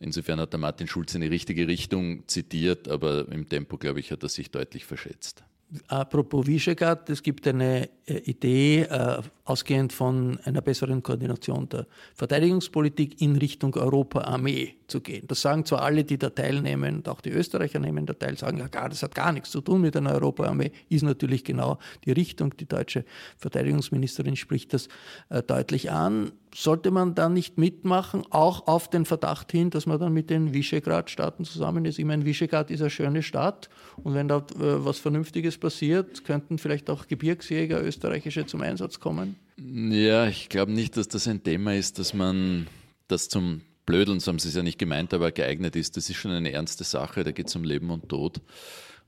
Insofern 0.00 0.40
hat 0.40 0.52
der 0.52 0.60
Martin 0.60 0.88
Schulz 0.88 1.14
in 1.14 1.20
die 1.20 1.26
richtige 1.26 1.66
Richtung 1.66 2.26
zitiert, 2.26 2.88
aber 2.88 3.26
im 3.30 3.48
Tempo, 3.48 3.78
glaube 3.78 4.00
ich, 4.00 4.12
hat 4.12 4.22
er 4.22 4.28
sich 4.28 4.50
deutlich 4.50 4.84
verschätzt. 4.84 5.44
Apropos 5.88 6.46
Visegrad, 6.46 7.10
es 7.10 7.22
gibt 7.22 7.46
eine 7.48 7.88
äh, 8.06 8.18
Idee, 8.18 8.82
äh, 8.82 9.20
ausgehend 9.44 9.92
von 9.92 10.38
einer 10.44 10.60
besseren 10.62 11.02
Koordination 11.02 11.68
der 11.68 11.86
Verteidigungspolitik 12.14 13.20
in 13.20 13.34
Richtung 13.34 13.74
Europa-Armee 13.74 14.76
zu 14.88 15.00
gehen. 15.00 15.26
Das 15.26 15.40
sagen 15.40 15.64
zwar 15.64 15.82
alle, 15.82 16.04
die 16.04 16.18
da 16.18 16.30
teilnehmen, 16.30 16.96
und 16.96 17.08
auch 17.08 17.20
die 17.20 17.30
Österreicher 17.30 17.78
nehmen 17.78 18.06
da 18.06 18.14
teil, 18.14 18.36
sagen, 18.36 18.58
ja, 18.58 18.68
gar, 18.68 18.88
das 18.88 19.02
hat 19.02 19.14
gar 19.14 19.32
nichts 19.32 19.50
zu 19.50 19.60
tun 19.60 19.80
mit 19.80 19.96
einer 19.96 20.12
Europa-Armee, 20.12 20.72
ist 20.88 21.02
natürlich 21.02 21.44
genau 21.44 21.78
die 22.04 22.12
Richtung. 22.12 22.56
Die 22.56 22.66
deutsche 22.66 23.04
Verteidigungsministerin 23.38 24.36
spricht 24.36 24.74
das 24.74 24.88
äh, 25.28 25.42
deutlich 25.42 25.90
an. 25.90 26.32
Sollte 26.54 26.90
man 26.90 27.14
da 27.14 27.28
nicht 27.28 27.58
mitmachen, 27.58 28.24
auch 28.30 28.66
auf 28.66 28.88
den 28.88 29.04
Verdacht 29.04 29.52
hin, 29.52 29.70
dass 29.70 29.86
man 29.86 29.98
dann 30.00 30.12
mit 30.12 30.30
den 30.30 30.54
Visegrad-Staaten 30.54 31.44
zusammen 31.44 31.84
ist? 31.84 31.98
Ich 31.98 32.04
meine, 32.04 32.24
Visegrad 32.24 32.70
ist 32.70 32.80
eine 32.80 32.90
schöne 32.90 33.22
Stadt 33.22 33.68
und 34.02 34.14
wenn 34.14 34.28
da 34.28 34.38
äh, 34.38 34.42
was 34.58 34.98
Vernünftiges 34.98 35.58
passiert, 35.58 36.24
könnten 36.24 36.58
vielleicht 36.58 36.88
auch 36.90 37.06
Gebirgsjäger 37.06 37.82
österreichische 37.82 38.46
zum 38.46 38.62
Einsatz 38.62 39.00
kommen? 39.00 39.36
Ja, 39.58 40.26
ich 40.26 40.48
glaube 40.48 40.72
nicht, 40.72 40.96
dass 40.96 41.08
das 41.08 41.26
ein 41.28 41.42
Thema 41.42 41.74
ist, 41.74 41.98
dass 41.98 42.14
man 42.14 42.66
das 43.08 43.28
zum 43.28 43.62
Blödeln, 43.86 44.20
so 44.20 44.30
haben 44.30 44.38
Sie 44.38 44.48
es 44.48 44.54
ja 44.54 44.62
nicht 44.62 44.78
gemeint, 44.78 45.14
aber 45.14 45.32
geeignet 45.32 45.76
ist. 45.76 45.96
Das 45.96 46.10
ist 46.10 46.16
schon 46.16 46.32
eine 46.32 46.52
ernste 46.52 46.84
Sache, 46.84 47.24
da 47.24 47.30
geht 47.30 47.46
es 47.46 47.56
um 47.56 47.64
Leben 47.64 47.90
und 47.90 48.08
Tod. 48.08 48.40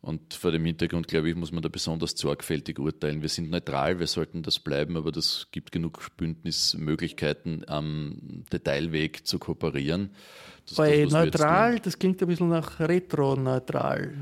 Und 0.00 0.34
vor 0.34 0.52
dem 0.52 0.64
Hintergrund, 0.64 1.08
glaube 1.08 1.28
ich, 1.28 1.34
muss 1.34 1.50
man 1.50 1.62
da 1.62 1.68
besonders 1.68 2.12
sorgfältig 2.12 2.78
urteilen. 2.78 3.20
Wir 3.20 3.28
sind 3.28 3.50
neutral, 3.50 3.98
wir 3.98 4.06
sollten 4.06 4.44
das 4.44 4.60
bleiben, 4.60 4.96
aber 4.96 5.10
das 5.10 5.48
gibt 5.50 5.72
genug 5.72 6.16
Bündnismöglichkeiten, 6.16 7.68
am 7.68 8.44
Detailweg 8.52 9.26
zu 9.26 9.40
kooperieren. 9.40 10.10
Das 10.68 10.76
Bei 10.76 11.04
das, 11.04 11.12
neutral, 11.12 11.78
das 11.80 11.98
klingt 11.98 12.20
ein 12.20 12.28
bisschen 12.28 12.50
nach 12.50 12.78
retro-neutral. 12.78 14.12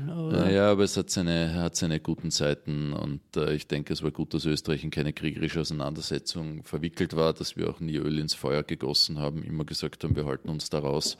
Ja, 0.49 0.71
aber 0.71 0.83
es 0.83 0.95
hat 0.95 1.09
seine, 1.09 1.53
hat 1.55 1.75
seine 1.75 1.99
guten 1.99 2.31
Seiten 2.31 2.93
und 2.93 3.19
äh, 3.35 3.53
ich 3.53 3.67
denke, 3.67 3.91
es 3.91 4.01
war 4.01 4.11
gut, 4.11 4.33
dass 4.33 4.45
Österreich 4.45 4.83
in 4.83 4.89
keine 4.89 5.11
kriegerische 5.11 5.59
Auseinandersetzung 5.59 6.63
verwickelt 6.63 7.17
war, 7.17 7.33
dass 7.33 7.57
wir 7.57 7.69
auch 7.69 7.81
nie 7.81 7.97
Öl 7.97 8.19
ins 8.19 8.33
Feuer 8.33 8.63
gegossen 8.63 9.19
haben, 9.19 9.43
immer 9.43 9.65
gesagt 9.65 10.05
haben, 10.05 10.15
wir 10.15 10.25
halten 10.25 10.47
uns 10.47 10.69
daraus. 10.69 11.17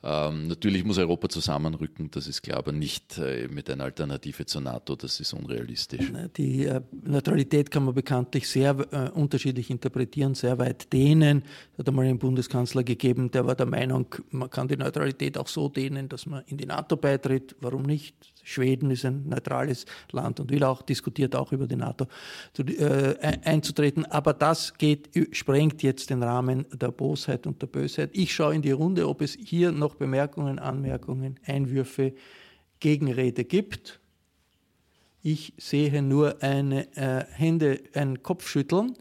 Ähm, 0.00 0.46
natürlich 0.46 0.84
muss 0.84 0.96
Europa 0.98 1.28
zusammenrücken, 1.28 2.08
das 2.12 2.28
ist 2.28 2.42
klar, 2.42 2.58
aber 2.58 2.70
nicht 2.70 3.18
äh, 3.18 3.48
mit 3.48 3.68
einer 3.68 3.82
Alternative 3.82 4.46
zur 4.46 4.60
NATO, 4.60 4.94
das 4.94 5.18
ist 5.18 5.32
unrealistisch. 5.32 6.12
Die 6.36 6.66
äh, 6.66 6.82
Neutralität 7.04 7.72
kann 7.72 7.84
man 7.84 7.94
bekanntlich 7.94 8.48
sehr 8.48 8.76
äh, 8.92 9.10
unterschiedlich 9.10 9.70
interpretieren, 9.70 10.36
sehr 10.36 10.56
weit 10.58 10.92
dehnen. 10.92 11.42
Es 11.72 11.78
hat 11.78 11.88
einmal 11.88 12.06
einen 12.06 12.18
Bundeskanzler 12.18 12.84
gegeben, 12.84 13.32
der 13.32 13.46
war 13.46 13.56
der 13.56 13.66
Meinung, 13.66 14.06
man 14.30 14.48
kann 14.58 14.66
die 14.66 14.76
Neutralität 14.76 15.38
auch 15.38 15.46
so 15.46 15.68
dehnen, 15.68 16.08
dass 16.08 16.26
man 16.26 16.42
in 16.46 16.56
die 16.56 16.66
NATO 16.66 16.96
beitritt. 16.96 17.54
Warum 17.60 17.82
nicht? 17.84 18.16
Schweden 18.42 18.90
ist 18.90 19.04
ein 19.04 19.28
neutrales 19.28 19.86
Land 20.10 20.40
und 20.40 20.50
will 20.50 20.64
auch, 20.64 20.82
diskutiert 20.82 21.36
auch 21.36 21.52
über 21.52 21.68
die 21.68 21.76
NATO 21.76 22.06
zu, 22.52 22.64
äh, 22.64 23.16
einzutreten. 23.44 24.04
Aber 24.06 24.32
das 24.32 24.74
geht, 24.74 25.10
sprengt 25.30 25.84
jetzt 25.84 26.10
den 26.10 26.24
Rahmen 26.24 26.66
der 26.72 26.90
Bosheit 26.90 27.46
und 27.46 27.62
der 27.62 27.68
Bösheit. 27.68 28.10
Ich 28.14 28.34
schaue 28.34 28.56
in 28.56 28.62
die 28.62 28.72
Runde, 28.72 29.08
ob 29.08 29.20
es 29.20 29.34
hier 29.34 29.70
noch 29.70 29.94
Bemerkungen, 29.94 30.58
Anmerkungen, 30.58 31.38
Einwürfe, 31.46 32.14
Gegenrede 32.80 33.44
gibt. 33.44 34.00
Ich 35.22 35.52
sehe 35.56 36.02
nur 36.02 36.42
eine 36.42 36.96
äh, 36.96 37.26
Hände, 37.30 37.80
ein 37.94 38.24
Kopfschütteln 38.24 38.96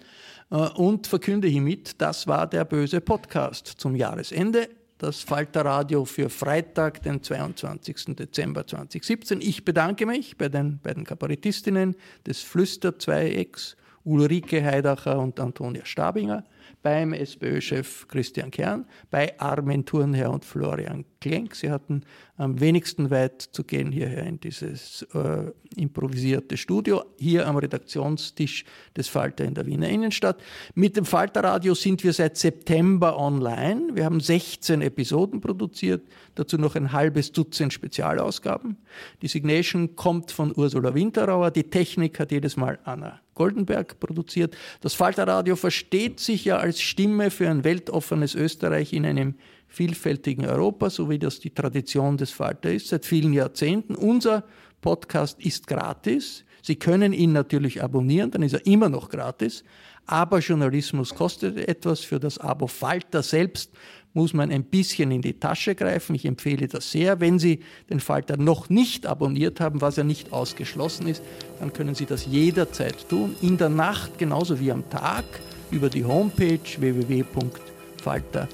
äh, 0.52 0.56
und 0.56 1.08
verkünde 1.08 1.48
hiermit, 1.48 2.00
das 2.00 2.28
war 2.28 2.46
der 2.46 2.64
böse 2.64 3.02
Podcast 3.02 3.66
zum 3.66 3.96
Jahresende 3.96 4.70
das 4.98 5.22
Falterradio 5.22 6.06
für 6.06 6.30
Freitag, 6.30 7.04
den 7.04 7.22
22. 7.22 8.16
Dezember 8.16 8.66
2017. 8.66 9.42
Ich 9.42 9.64
bedanke 9.64 10.06
mich 10.06 10.38
bei 10.38 10.50
den 10.50 10.80
beiden 10.80 11.04
Kabarettistinnen 11.04 11.96
des 12.26 12.42
Flüsterzweiecks, 12.42 13.78
Ulrike 14.04 14.64
Heidacher 14.64 15.20
und 15.20 15.40
Antonia 15.40 15.86
Stabinger 15.86 16.44
beim 16.88 17.12
SPÖ-Chef 17.12 18.08
Christian 18.08 18.50
Kern, 18.50 18.86
bei 19.12 19.38
Armin 19.42 19.84
Thurnherr 19.84 20.32
und 20.32 20.46
Florian 20.46 21.04
Klenk. 21.20 21.54
Sie 21.54 21.70
hatten 21.70 22.04
am 22.38 22.62
wenigsten 22.62 23.12
weit 23.12 23.42
zu 23.42 23.66
gehen 23.66 23.92
hierher 23.92 24.24
in 24.24 24.40
dieses 24.40 25.02
äh, 25.14 25.52
improvisierte 25.76 26.56
Studio, 26.56 27.04
hier 27.20 27.46
am 27.46 27.58
Redaktionstisch 27.58 28.64
des 28.96 29.10
Falter 29.10 29.44
in 29.44 29.54
der 29.54 29.66
Wiener 29.66 29.90
Innenstadt. 29.90 30.42
Mit 30.76 30.96
dem 30.96 31.04
Falterradio 31.04 31.76
sind 31.76 32.06
wir 32.06 32.14
seit 32.14 32.38
September 32.38 33.20
online. 33.20 33.90
Wir 33.94 34.06
haben 34.06 34.22
16 34.22 34.82
Episoden 34.82 35.42
produziert, 35.42 36.08
dazu 36.36 36.58
noch 36.58 36.78
ein 36.78 36.94
halbes 36.94 37.34
Dutzend 37.34 37.74
Spezialausgaben. 37.74 38.78
Die 39.22 39.28
Signation 39.28 39.98
kommt 39.98 40.32
von 40.32 40.54
Ursula 40.56 40.96
Winterauer, 40.96 41.52
die 41.52 41.66
Technik 41.66 42.18
hat 42.18 42.32
jedes 42.32 42.56
Mal 42.56 42.80
Anna 42.86 43.20
Goldenberg 43.38 44.00
produziert. 44.00 44.58
Das 44.82 44.96
Falterradio 44.96 45.56
versteht 45.56 46.20
sich 46.20 46.44
ja 46.44 46.58
als 46.58 46.82
Stimme 46.82 47.30
für 47.30 47.50
ein 47.50 47.64
weltoffenes 47.64 48.36
Österreich 48.36 48.94
in 48.94 49.06
einem 49.06 49.36
vielfältigen 49.68 50.46
Europa, 50.46 50.90
so 50.90 51.10
wie 51.10 51.20
das 51.20 51.40
die 51.40 51.52
Tradition 51.52 52.18
des 52.18 52.32
Falter 52.32 52.72
ist, 52.72 52.88
seit 52.88 53.06
vielen 53.06 53.34
Jahrzehnten. 53.34 53.96
Unser 53.96 54.44
Podcast 54.82 55.40
ist 55.40 55.68
gratis. 55.68 56.46
Sie 56.64 56.78
können 56.78 57.14
ihn 57.14 57.32
natürlich 57.32 57.84
abonnieren, 57.84 58.32
dann 58.32 58.44
ist 58.44 58.54
er 58.54 58.66
immer 58.66 58.90
noch 58.90 59.10
gratis. 59.10 59.64
Aber 60.08 60.40
Journalismus 60.40 61.14
kostet 61.14 61.58
etwas. 61.58 62.00
Für 62.00 62.20
das 62.20 62.38
Abo 62.38 62.68
Falter 62.68 63.22
selbst 63.22 63.72
muss 64.18 64.34
man 64.34 64.52
ein 64.52 64.64
bisschen 64.64 65.12
in 65.12 65.22
die 65.22 65.40
Tasche 65.40 65.76
greifen. 65.76 66.16
Ich 66.16 66.26
empfehle 66.26 66.68
das 66.68 66.90
sehr. 66.90 67.20
Wenn 67.20 67.38
Sie 67.38 67.60
den 67.88 68.00
Falter 68.00 68.36
noch 68.36 68.68
nicht 68.68 69.06
abonniert 69.06 69.60
haben, 69.60 69.80
was 69.80 69.96
ja 69.96 70.04
nicht 70.04 70.34
ausgeschlossen 70.34 71.08
ist, 71.08 71.22
dann 71.60 71.72
können 71.72 71.94
Sie 71.94 72.08
das 72.08 72.26
jederzeit 72.26 73.08
tun. 73.10 73.36
In 73.44 73.60
der 73.60 73.70
Nacht 73.70 74.18
genauso 74.18 74.60
wie 74.60 74.72
am 74.72 74.90
Tag 74.90 75.24
über 75.70 75.92
die 75.92 76.04
Homepage 76.04 76.60
www.falter.at. 76.80 78.50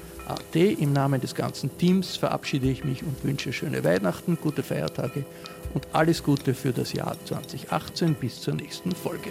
Im 0.54 0.92
Namen 0.92 1.22
des 1.22 1.34
ganzen 1.34 1.78
Teams 1.78 2.14
verabschiede 2.16 2.70
ich 2.70 2.84
mich 2.84 3.02
und 3.02 3.24
wünsche 3.24 3.54
schöne 3.54 3.82
Weihnachten, 3.84 4.36
gute 4.38 4.62
Feiertage 4.62 5.24
und 5.72 5.88
alles 5.94 6.22
Gute 6.22 6.52
für 6.52 6.72
das 6.72 6.92
Jahr 6.92 7.16
2018 7.24 8.16
bis 8.16 8.42
zur 8.42 8.54
nächsten 8.54 8.92
Folge. 8.92 9.30